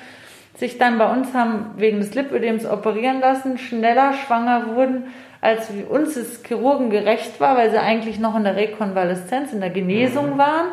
sich 0.56 0.78
dann 0.78 0.98
bei 0.98 1.10
uns 1.10 1.34
haben 1.34 1.72
wegen 1.76 1.98
des 1.98 2.14
Lipödems 2.14 2.66
operieren 2.66 3.20
lassen, 3.20 3.58
schneller 3.58 4.12
schwanger 4.12 4.74
wurden, 4.74 5.12
als 5.40 5.68
uns 5.88 6.16
es 6.16 6.42
Chirurgen 6.42 6.90
gerecht 6.90 7.40
war, 7.40 7.56
weil 7.56 7.70
sie 7.70 7.78
eigentlich 7.78 8.18
noch 8.18 8.36
in 8.36 8.44
der 8.44 8.56
Rekonvaleszenz, 8.56 9.52
in 9.52 9.60
der 9.60 9.70
Genesung 9.70 10.34
mhm. 10.34 10.38
waren 10.38 10.68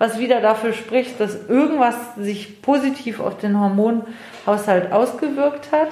was 0.00 0.18
wieder 0.18 0.40
dafür 0.40 0.72
spricht, 0.72 1.20
dass 1.20 1.46
irgendwas 1.46 1.94
sich 2.16 2.62
positiv 2.62 3.20
auf 3.20 3.36
den 3.36 3.60
Hormonhaushalt 3.60 4.92
ausgewirkt 4.92 5.72
hat. 5.72 5.90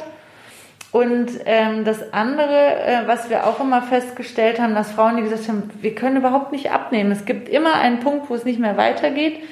Und 0.90 1.28
ähm, 1.44 1.84
das 1.84 2.14
andere, 2.14 2.76
äh, 2.76 3.06
was 3.06 3.28
wir 3.28 3.46
auch 3.46 3.60
immer 3.60 3.82
festgestellt 3.82 4.58
haben, 4.58 4.74
dass 4.74 4.92
Frauen, 4.92 5.16
die 5.16 5.22
gesagt 5.22 5.48
haben, 5.48 5.70
wir 5.80 5.94
können 5.94 6.16
überhaupt 6.16 6.50
nicht 6.50 6.70
abnehmen. 6.70 7.12
Es 7.12 7.26
gibt 7.26 7.48
immer 7.48 7.74
einen 7.74 8.00
Punkt, 8.00 8.30
wo 8.30 8.34
es 8.34 8.44
nicht 8.44 8.58
mehr 8.58 8.78
weitergeht, 8.78 9.42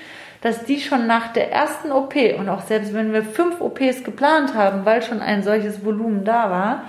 dass 0.40 0.64
die 0.64 0.81
schon 0.81 1.07
nach 1.07 1.33
der 1.33 1.53
ersten 1.53 1.92
OP 1.92 2.14
und 2.38 2.49
auch 2.49 2.62
selbst 2.62 2.94
wenn 2.94 3.12
wir 3.12 3.22
fünf 3.22 3.61
OPs 3.61 4.05
geplant 4.05 4.55
haben, 4.55 4.85
weil 4.87 5.03
schon 5.03 5.20
ein 5.20 5.42
solches 5.42 5.85
Volumen 5.85 6.25
da 6.25 6.51
war, 6.51 6.85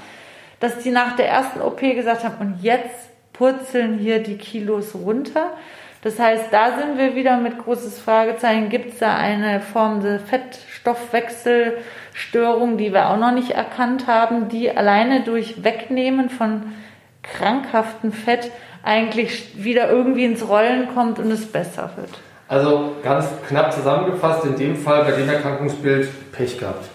dass 0.59 0.79
die 0.79 0.91
nach 0.91 1.15
der 1.15 1.27
ersten 1.27 1.61
OP 1.61 1.79
gesagt 1.79 2.23
haben, 2.23 2.37
und 2.39 2.59
jetzt 2.61 3.09
purzeln 3.33 3.97
hier 3.97 4.19
die 4.19 4.37
Kilos 4.37 4.95
runter. 4.95 5.53
Das 6.03 6.19
heißt, 6.19 6.45
da 6.51 6.77
sind 6.77 6.97
wir 6.97 7.15
wieder 7.15 7.37
mit 7.37 7.57
großes 7.57 7.99
Fragezeichen. 7.99 8.69
Gibt 8.69 8.93
es 8.93 8.99
da 8.99 9.15
eine 9.15 9.59
Form 9.61 10.01
der 10.01 10.19
Fettstoffwechselstörung, 10.95 12.77
die 12.77 12.93
wir 12.93 13.09
auch 13.09 13.17
noch 13.17 13.31
nicht 13.31 13.51
erkannt 13.51 14.07
haben, 14.07 14.49
die 14.49 14.75
alleine 14.75 15.23
durch 15.23 15.63
Wegnehmen 15.63 16.29
von 16.29 16.73
krankhaftem 17.23 18.11
Fett 18.11 18.51
eigentlich 18.83 19.63
wieder 19.63 19.89
irgendwie 19.89 20.25
ins 20.25 20.47
Rollen 20.47 20.93
kommt 20.93 21.19
und 21.19 21.31
es 21.31 21.45
besser 21.45 21.91
wird? 21.95 22.09
Also 22.47 22.95
ganz 23.03 23.27
knapp 23.47 23.73
zusammengefasst, 23.73 24.45
in 24.45 24.55
dem 24.55 24.75
Fall 24.77 25.03
bei 25.03 25.11
dem 25.11 25.27
Erkrankungsbild 25.27 26.31
Pech 26.31 26.57
gehabt. 26.57 26.85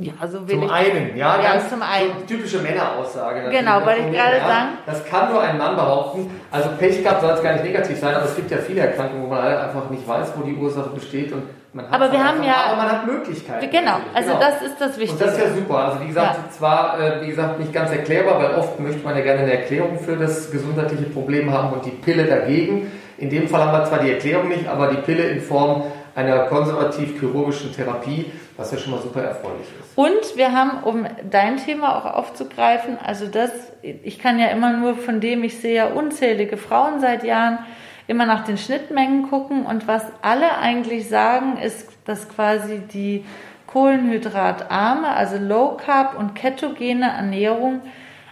Ja, 0.00 0.12
so 0.28 0.38
Zum 0.44 0.70
einen, 0.70 1.16
ja, 1.16 1.42
ja 1.42 1.54
ganz 1.54 1.68
zum 1.68 1.82
einen. 1.82 2.12
So 2.20 2.26
typische 2.36 2.60
Männeraussage. 2.60 3.50
Genau, 3.50 3.84
wollte 3.84 4.02
ich 4.02 4.12
gerade 4.12 4.36
ja, 4.36 4.46
sagen. 4.46 4.68
Das 4.86 5.04
kann 5.04 5.32
nur 5.32 5.42
ein 5.42 5.58
Mann 5.58 5.74
behaupten. 5.74 6.30
Also 6.52 6.70
Pech 6.78 7.02
gehabt 7.02 7.20
soll 7.20 7.32
es 7.32 7.42
gar 7.42 7.54
nicht 7.54 7.64
negativ 7.64 7.98
sein, 7.98 8.14
aber 8.14 8.26
es 8.26 8.36
gibt 8.36 8.48
ja 8.48 8.58
viele 8.58 8.82
Erkrankungen, 8.82 9.24
wo 9.24 9.26
man 9.26 9.44
einfach 9.44 9.90
nicht 9.90 10.06
weiß, 10.06 10.34
wo 10.36 10.44
die 10.44 10.54
Ursache 10.54 10.90
besteht 10.90 11.32
und 11.32 11.42
Aber 11.90 12.10
wir 12.10 12.24
haben 12.24 12.42
ja- 12.42 12.54
aber 12.68 12.76
man 12.76 12.90
hat 12.90 13.06
Möglichkeiten. 13.06 13.70
Genau, 13.70 13.98
natürlich, 13.98 14.16
also 14.16 14.28
genau. 14.30 14.40
das 14.40 14.62
ist 14.62 14.80
das 14.80 14.92
Und 14.94 15.00
Wichtige. 15.00 15.24
das 15.24 15.34
ist 15.38 15.40
ja 15.44 15.50
super. 15.54 15.78
Also 15.78 16.00
wie 16.00 16.06
gesagt, 16.08 16.36
Ja. 16.36 16.50
zwar 16.50 17.00
äh, 17.00 17.22
wie 17.22 17.28
gesagt 17.28 17.58
nicht 17.60 17.72
ganz 17.72 17.90
erklärbar, 17.90 18.38
weil 18.42 18.54
oft 18.56 18.80
möchte 18.80 19.04
man 19.04 19.16
ja 19.16 19.22
gerne 19.22 19.42
eine 19.42 19.52
Erklärung 19.52 19.98
für 19.98 20.16
das 20.16 20.50
gesundheitliche 20.50 21.04
Problem 21.04 21.52
haben 21.52 21.72
und 21.74 21.84
die 21.84 21.90
Pille 21.90 22.24
dagegen. 22.24 22.90
In 23.18 23.30
dem 23.30 23.48
Fall 23.48 23.60
haben 23.64 23.72
wir 23.72 23.84
zwar 23.84 23.98
die 23.98 24.12
Erklärung 24.12 24.48
nicht, 24.48 24.66
aber 24.68 24.88
die 24.88 24.96
Pille 24.98 25.24
in 25.24 25.40
Form 25.40 25.82
einer 26.14 26.46
konservativ-chirurgischen 26.46 27.72
Therapie, 27.74 28.32
was 28.56 28.72
ja 28.72 28.78
schon 28.78 28.92
mal 28.92 29.00
super 29.00 29.22
erfreulich 29.22 29.66
ist. 29.80 29.96
Und 29.96 30.36
wir 30.36 30.52
haben, 30.52 30.82
um 30.84 31.06
dein 31.30 31.58
Thema 31.58 31.96
auch 31.96 32.04
aufzugreifen, 32.06 32.96
also 33.04 33.26
das, 33.26 33.50
ich 33.82 34.18
kann 34.18 34.38
ja 34.38 34.46
immer 34.48 34.72
nur 34.72 34.96
von 34.96 35.20
dem, 35.20 35.44
ich 35.44 35.60
sehe 35.60 35.74
ja 35.76 35.86
unzählige 35.88 36.56
Frauen 36.56 37.00
seit 37.00 37.22
Jahren, 37.24 37.58
immer 38.08 38.26
nach 38.26 38.44
den 38.44 38.58
Schnittmengen 38.58 39.30
gucken 39.30 39.64
und 39.64 39.86
was 39.86 40.02
alle 40.22 40.58
eigentlich 40.58 41.08
sagen, 41.08 41.58
ist, 41.58 41.88
dass 42.04 42.28
quasi 42.28 42.80
die 42.92 43.24
kohlenhydratarme, 43.68 45.08
also 45.08 45.36
Low 45.36 45.76
Carb 45.76 46.18
und 46.18 46.34
ketogene 46.34 47.06
Ernährung 47.06 47.82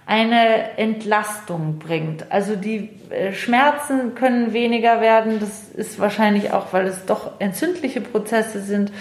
eine 0.06 0.78
Entlastung 0.78 1.78
bringt. 1.78 2.30
Also 2.32 2.56
die 2.56 2.90
äh, 3.10 3.32
Schmerzen 3.32 4.14
können 4.14 4.52
weniger 4.52 5.00
werden. 5.00 5.40
Das 5.40 5.68
ist 5.68 5.98
wahrscheinlich 5.98 6.52
auch, 6.52 6.72
weil 6.72 6.86
es 6.86 7.04
doch 7.04 7.32
entzündliche 7.40 8.00
Prozesse 8.00 8.60
sind. 8.60 8.92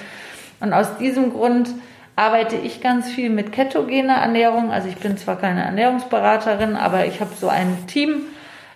Und 0.59 0.73
aus 0.73 0.97
diesem 0.97 1.31
Grund 1.31 1.69
arbeite 2.15 2.55
ich 2.55 2.81
ganz 2.81 3.09
viel 3.09 3.29
mit 3.29 3.51
ketogener 3.51 4.15
Ernährung. 4.15 4.71
Also 4.71 4.89
ich 4.89 4.97
bin 4.97 5.17
zwar 5.17 5.37
keine 5.37 5.63
Ernährungsberaterin, 5.63 6.75
aber 6.75 7.05
ich 7.05 7.21
habe 7.21 7.31
so 7.39 7.49
ein 7.49 7.85
Team, 7.87 8.23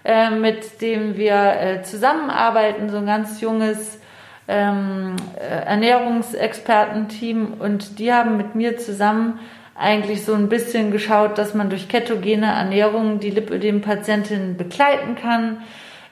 äh, 0.03 0.29
mit 0.29 0.81
dem 0.81 1.17
wir 1.17 1.33
äh, 1.35 1.83
zusammenarbeiten, 1.83 2.89
so 2.89 2.97
ein 2.97 3.05
ganz 3.05 3.41
junges 3.41 3.99
ähm, 4.47 5.15
äh, 5.37 5.65
Ernährungsexpertenteam 5.65 7.55
und 7.59 7.99
die 7.99 8.11
haben 8.11 8.37
mit 8.37 8.55
mir 8.55 8.77
zusammen 8.77 9.39
eigentlich 9.75 10.25
so 10.25 10.33
ein 10.33 10.49
bisschen 10.49 10.91
geschaut, 10.91 11.37
dass 11.37 11.53
man 11.53 11.69
durch 11.69 11.87
ketogene 11.87 12.47
Ernährung 12.47 13.19
die 13.19 13.29
Lipödem-Patientin 13.29 14.57
begleiten 14.57 15.15
kann. 15.15 15.61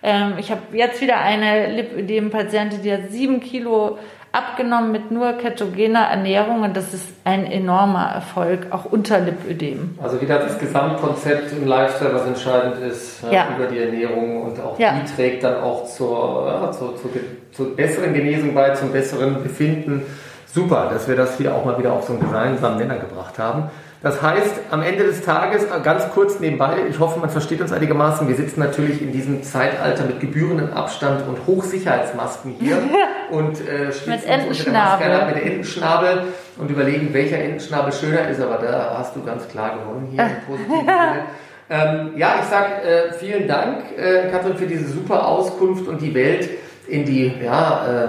Ähm, 0.04 0.36
ich 0.38 0.52
habe 0.52 0.62
jetzt 0.72 1.02
wieder 1.02 1.20
eine 1.20 1.76
Lipödem-Patientin, 1.76 2.82
die 2.82 2.94
hat 2.94 3.10
sieben 3.10 3.40
Kilo 3.42 3.98
abgenommen 4.38 4.92
mit 4.92 5.12
nur 5.12 5.34
ketogener 5.34 6.02
Ernährung 6.10 6.62
und 6.64 6.78
das 6.78 6.94
ist 6.94 7.06
ein 7.24 7.46
enormer 7.46 8.06
Erfolg, 8.14 8.68
auch 8.72 8.86
unter 8.86 9.20
Lipödem. 9.20 9.98
Also 10.02 10.22
wieder 10.22 10.40
das 10.40 10.58
Gesamtkonzept 10.60 11.52
im 11.54 11.68
Lifestyle, 11.68 12.14
was 12.14 12.26
entscheidend 12.26 12.76
ist, 12.90 13.24
äh, 13.24 13.34
Ja. 13.34 13.48
über 13.58 13.68
die 13.68 13.80
Ernährung 13.80 14.44
und 14.44 14.60
auch 14.62 14.78
Ja. 14.80 14.94
die 14.94 15.14
trägt 15.16 15.44
dann 15.44 15.62
auch 15.62 15.86
zur, 15.86 16.48
ja, 16.48 16.72
zur, 16.72 16.96
zur, 16.98 17.10
zur 17.52 17.76
besseren 17.76 18.14
Genesung 18.14 18.54
bei, 18.54 18.70
zum 18.72 18.92
besseren 18.92 19.42
Befinden. 19.44 20.04
Super, 20.46 20.90
dass 20.92 21.08
wir 21.08 21.16
das 21.16 21.38
hier 21.38 21.54
auch 21.54 21.66
mal 21.66 21.78
wieder 21.78 21.92
auf 21.94 22.06
so 22.06 22.14
einen 22.14 22.22
gemeinsamen 22.22 22.78
Nenner 22.78 22.96
gebracht 22.96 23.38
haben. 23.38 23.64
Das 24.04 24.22
heißt, 24.22 24.60
am 24.70 24.84
Ende 24.84 25.04
des 25.06 25.22
Tages, 25.24 25.64
äh, 25.64 25.68
ganz 25.84 26.08
kurz 26.14 26.40
nebenbei, 26.40 26.74
ich 26.90 27.00
hoffe, 27.00 27.20
man 27.20 27.30
versteht 27.32 27.62
uns 27.62 27.72
einigermaßen, 27.72 28.28
wir 28.28 28.36
sitzen 28.36 28.60
natürlich 28.60 29.02
in 29.02 29.12
diesem 29.12 29.42
Zeitalter 29.44 30.04
mit 30.06 30.20
gebührendem 30.20 30.72
Abstand 30.74 31.28
und 31.28 31.38
Hochsicherheitsmasken 31.48 32.56
hier 32.60 32.78
und 33.32 33.60
äh, 33.68 33.86
Mit 33.86 33.96
uns 33.96 34.06
unter 34.06 34.18
der 34.18 34.34
Entenschnabel. 34.40 35.26
Mit 35.34 35.44
Entenschnabel 35.46 36.24
und 36.58 36.70
überlegen, 36.72 37.14
welcher 37.14 37.38
Entenschnabel 37.40 37.92
schöner 37.94 38.28
ist, 38.30 38.42
aber 38.42 38.58
da 38.58 38.96
hast 38.98 39.16
du 39.16 39.24
ganz 39.24 39.48
klar 39.48 39.78
gewonnen 39.78 40.08
hier 40.12 40.24
im 40.24 40.46
positiven 40.48 40.80
Sinne. 40.86 41.24
Ähm, 41.70 42.14
ja, 42.16 42.36
ich 42.42 42.46
sage 42.46 42.82
äh, 42.82 43.14
vielen 43.14 43.48
Dank, 43.48 43.84
äh, 43.98 44.30
Katrin, 44.32 44.56
für 44.56 44.68
diese 44.68 44.88
super 44.88 45.28
Auskunft 45.28 45.88
und 45.88 46.02
die 46.02 46.14
Welt 46.16 46.50
in 46.88 47.04
die 47.04 47.34
ja, 47.44 47.86
äh, 47.86 48.04
äh, 48.06 48.08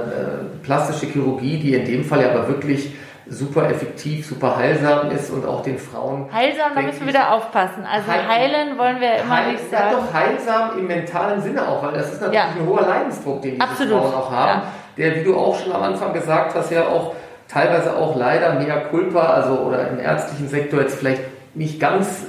plastische 0.63 1.07
Chirurgie, 1.07 1.59
die 1.59 1.75
in 1.75 1.85
dem 1.85 2.05
Fall 2.05 2.23
ja 2.23 2.31
aber 2.31 2.47
wirklich 2.47 2.95
super 3.31 3.69
effektiv, 3.69 4.27
super 4.27 4.57
heilsam 4.57 5.11
ist 5.11 5.31
und 5.31 5.45
auch 5.45 5.63
den 5.63 5.77
Frauen. 5.77 6.29
Heilsam, 6.33 6.71
da 6.77 6.81
müssen 6.83 7.01
wir 7.01 7.09
wieder 7.09 7.33
aufpassen. 7.35 7.85
Also 7.85 8.07
Heil- 8.11 8.27
heilen 8.29 8.79
wollen 8.79 9.01
wir 9.01 9.17
immer 9.17 9.37
Heil, 9.39 9.53
nicht 9.53 9.65
ja, 9.73 9.79
sagen. 9.79 9.97
doch 9.97 10.15
heilsam 10.15 10.79
im 10.79 10.87
mentalen 10.87 11.43
Sinne 11.43 11.67
auch, 11.69 11.83
weil 11.83 11.93
das 11.95 12.13
ist 12.13 12.21
natürlich 12.23 12.35
Ja. 12.41 12.51
ein 12.59 12.67
hoher 12.67 12.83
Leidensdruck, 12.83 13.43
den 13.43 13.57
diese 13.57 13.63
Absolut, 13.69 14.01
Frauen 14.03 14.15
auch 14.15 14.31
haben, 14.33 14.49
ja. 14.61 14.63
Der, 14.99 15.17
wie 15.17 15.25
du 15.25 15.37
auch 15.37 15.59
schon 15.59 15.73
am 15.73 15.83
Anfang 15.83 16.13
gesagt 16.13 16.55
hast, 16.55 16.71
ja 16.71 16.89
auch 16.89 17.15
teilweise 17.49 17.97
auch 17.97 18.17
leider 18.17 18.55
mehr 18.55 18.83
Culpa, 18.91 19.21
also 19.21 19.61
oder 19.61 19.89
im 19.89 19.99
ärztlichen 19.99 20.49
Sektor 20.49 20.81
jetzt 20.81 20.99
vielleicht 20.99 21.23
nicht 21.55 21.81
ganz 21.81 22.27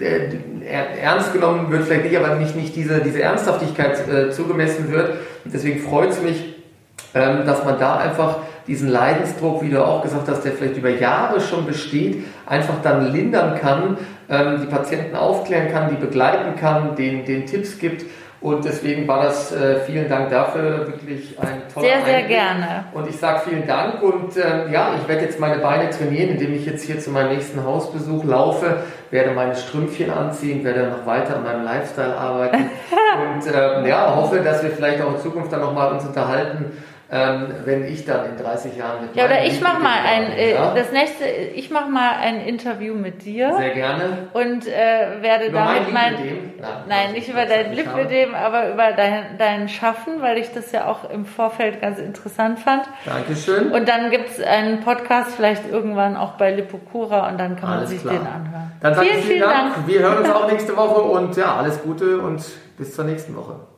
äh, 0.00 0.04
äh, 0.04 0.38
er- 0.68 0.98
ernst 1.02 1.32
genommen 1.32 1.70
wird, 1.70 1.84
vielleicht 1.84 2.04
nicht, 2.04 2.16
aber 2.16 2.34
nicht, 2.36 2.54
nicht 2.54 2.76
diese, 2.76 3.00
diese 3.00 3.22
Ernsthaftigkeit 3.22 4.06
äh, 4.08 4.30
zugemessen 4.30 4.92
wird. 4.92 5.10
Und 5.44 5.54
deswegen 5.54 5.80
freut 5.80 6.10
es 6.10 6.22
mich, 6.22 6.54
ähm, 7.14 7.46
dass 7.46 7.64
man 7.64 7.78
da 7.78 7.96
einfach 7.96 8.38
diesen 8.66 8.88
Leidensdruck, 8.88 9.62
wie 9.62 9.70
du 9.70 9.84
auch 9.84 10.02
gesagt 10.02 10.28
hast, 10.28 10.42
der 10.42 10.52
vielleicht 10.52 10.76
über 10.76 10.88
Jahre 10.88 11.40
schon 11.40 11.66
besteht, 11.66 12.24
einfach 12.46 12.76
dann 12.82 13.12
lindern 13.12 13.58
kann, 13.60 13.98
ähm, 14.28 14.60
die 14.62 14.66
Patienten 14.66 15.14
aufklären 15.16 15.70
kann, 15.70 15.90
die 15.90 15.96
begleiten 15.96 16.56
kann, 16.58 16.96
denen, 16.96 17.24
den 17.24 17.46
Tipps 17.46 17.78
gibt. 17.78 18.04
Und 18.44 18.62
deswegen 18.62 19.08
war 19.08 19.22
das, 19.22 19.52
äh, 19.52 19.80
vielen 19.86 20.06
Dank 20.06 20.28
dafür, 20.28 20.86
wirklich 20.86 21.34
ein 21.40 21.62
toller 21.72 21.86
Sehr, 21.86 22.04
sehr 22.04 22.16
Einblick. 22.16 22.28
gerne. 22.28 22.84
Und 22.92 23.08
ich 23.08 23.16
sage 23.16 23.40
vielen 23.48 23.66
Dank 23.66 24.02
und 24.02 24.36
ähm, 24.36 24.70
ja, 24.70 24.96
ich 25.00 25.08
werde 25.08 25.22
jetzt 25.22 25.40
meine 25.40 25.62
Beine 25.62 25.88
trainieren, 25.88 26.28
indem 26.28 26.52
ich 26.52 26.66
jetzt 26.66 26.84
hier 26.84 27.00
zu 27.00 27.08
meinem 27.08 27.30
nächsten 27.30 27.64
Hausbesuch 27.64 28.22
laufe, 28.22 28.80
werde 29.10 29.30
meine 29.30 29.56
Strümpfchen 29.56 30.10
anziehen, 30.10 30.62
werde 30.62 30.88
noch 30.88 31.06
weiter 31.06 31.36
an 31.36 31.44
meinem 31.44 31.64
Lifestyle 31.64 32.14
arbeiten 32.14 32.68
und 33.34 33.46
ähm, 33.46 33.86
ja, 33.86 34.14
hoffe, 34.14 34.40
dass 34.40 34.62
wir 34.62 34.72
vielleicht 34.72 35.00
auch 35.00 35.14
in 35.14 35.20
Zukunft 35.20 35.50
dann 35.50 35.62
nochmal 35.62 35.92
uns 35.92 36.04
unterhalten, 36.04 36.66
ähm, 37.14 37.54
wenn 37.64 37.84
ich 37.84 38.04
dann 38.04 38.26
in 38.26 38.36
30 38.36 38.76
Jahren 38.76 39.02
mit 39.02 39.14
Ja, 39.14 39.26
oder 39.26 39.44
ich 39.44 39.60
mach 39.60 39.78
mal 39.78 39.98
ein, 40.04 40.32
äh, 40.32 40.54
ja? 40.54 40.74
das 40.74 40.90
nächste, 40.90 41.24
ich 41.24 41.70
mach 41.70 41.88
mal 41.88 42.16
ein 42.20 42.40
Interview 42.40 42.94
mit 42.94 43.24
dir 43.24 43.54
Sehr 43.56 43.70
gerne. 43.70 44.28
und 44.32 44.66
äh, 44.66 45.22
werde 45.22 45.46
Über 45.46 45.58
damit 45.60 45.92
mein 45.92 46.14
mein? 46.14 46.14
Nein, 46.60 46.72
nein, 46.88 47.12
nicht 47.12 47.28
über 47.28 47.46
dein 47.46 47.72
Lipödem, 47.72 48.34
aber 48.34 48.70
über 48.70 48.92
dein, 48.92 49.38
dein 49.38 49.68
Schaffen, 49.68 50.22
weil 50.22 50.38
ich 50.38 50.52
das 50.52 50.72
ja 50.72 50.86
auch 50.86 51.08
im 51.08 51.24
Vorfeld 51.24 51.80
ganz 51.80 52.00
interessant 52.00 52.58
fand. 52.58 52.82
Dankeschön. 53.04 53.70
Und 53.70 53.88
dann 53.88 54.10
gibt's 54.10 54.40
einen 54.42 54.80
Podcast 54.80 55.36
vielleicht 55.36 55.70
irgendwann 55.70 56.16
auch 56.16 56.32
bei 56.32 56.50
Lipokura 56.50 57.28
und 57.28 57.38
dann 57.38 57.54
kann 57.56 57.68
man 57.68 57.78
Alles 57.78 57.90
sich 57.90 58.00
klar. 58.00 58.14
den 58.14 58.26
anhören. 58.26 58.72
Dann 58.80 58.94
sage 58.94 59.06
vielen, 59.06 59.22
vielen 59.22 59.36
vielen 59.38 59.50
Dank. 59.50 59.74
Dank. 59.74 59.86
Wir 59.86 60.00
hören 60.00 60.18
uns 60.18 60.30
auch 60.30 60.50
nächste 60.50 60.76
Woche 60.76 61.00
und 61.00 61.36
ja, 61.36 61.56
alles 61.56 61.80
Gute 61.82 62.18
und 62.18 62.44
bis 62.76 62.94
zur 62.94 63.04
nächsten 63.04 63.36
Woche. 63.36 63.73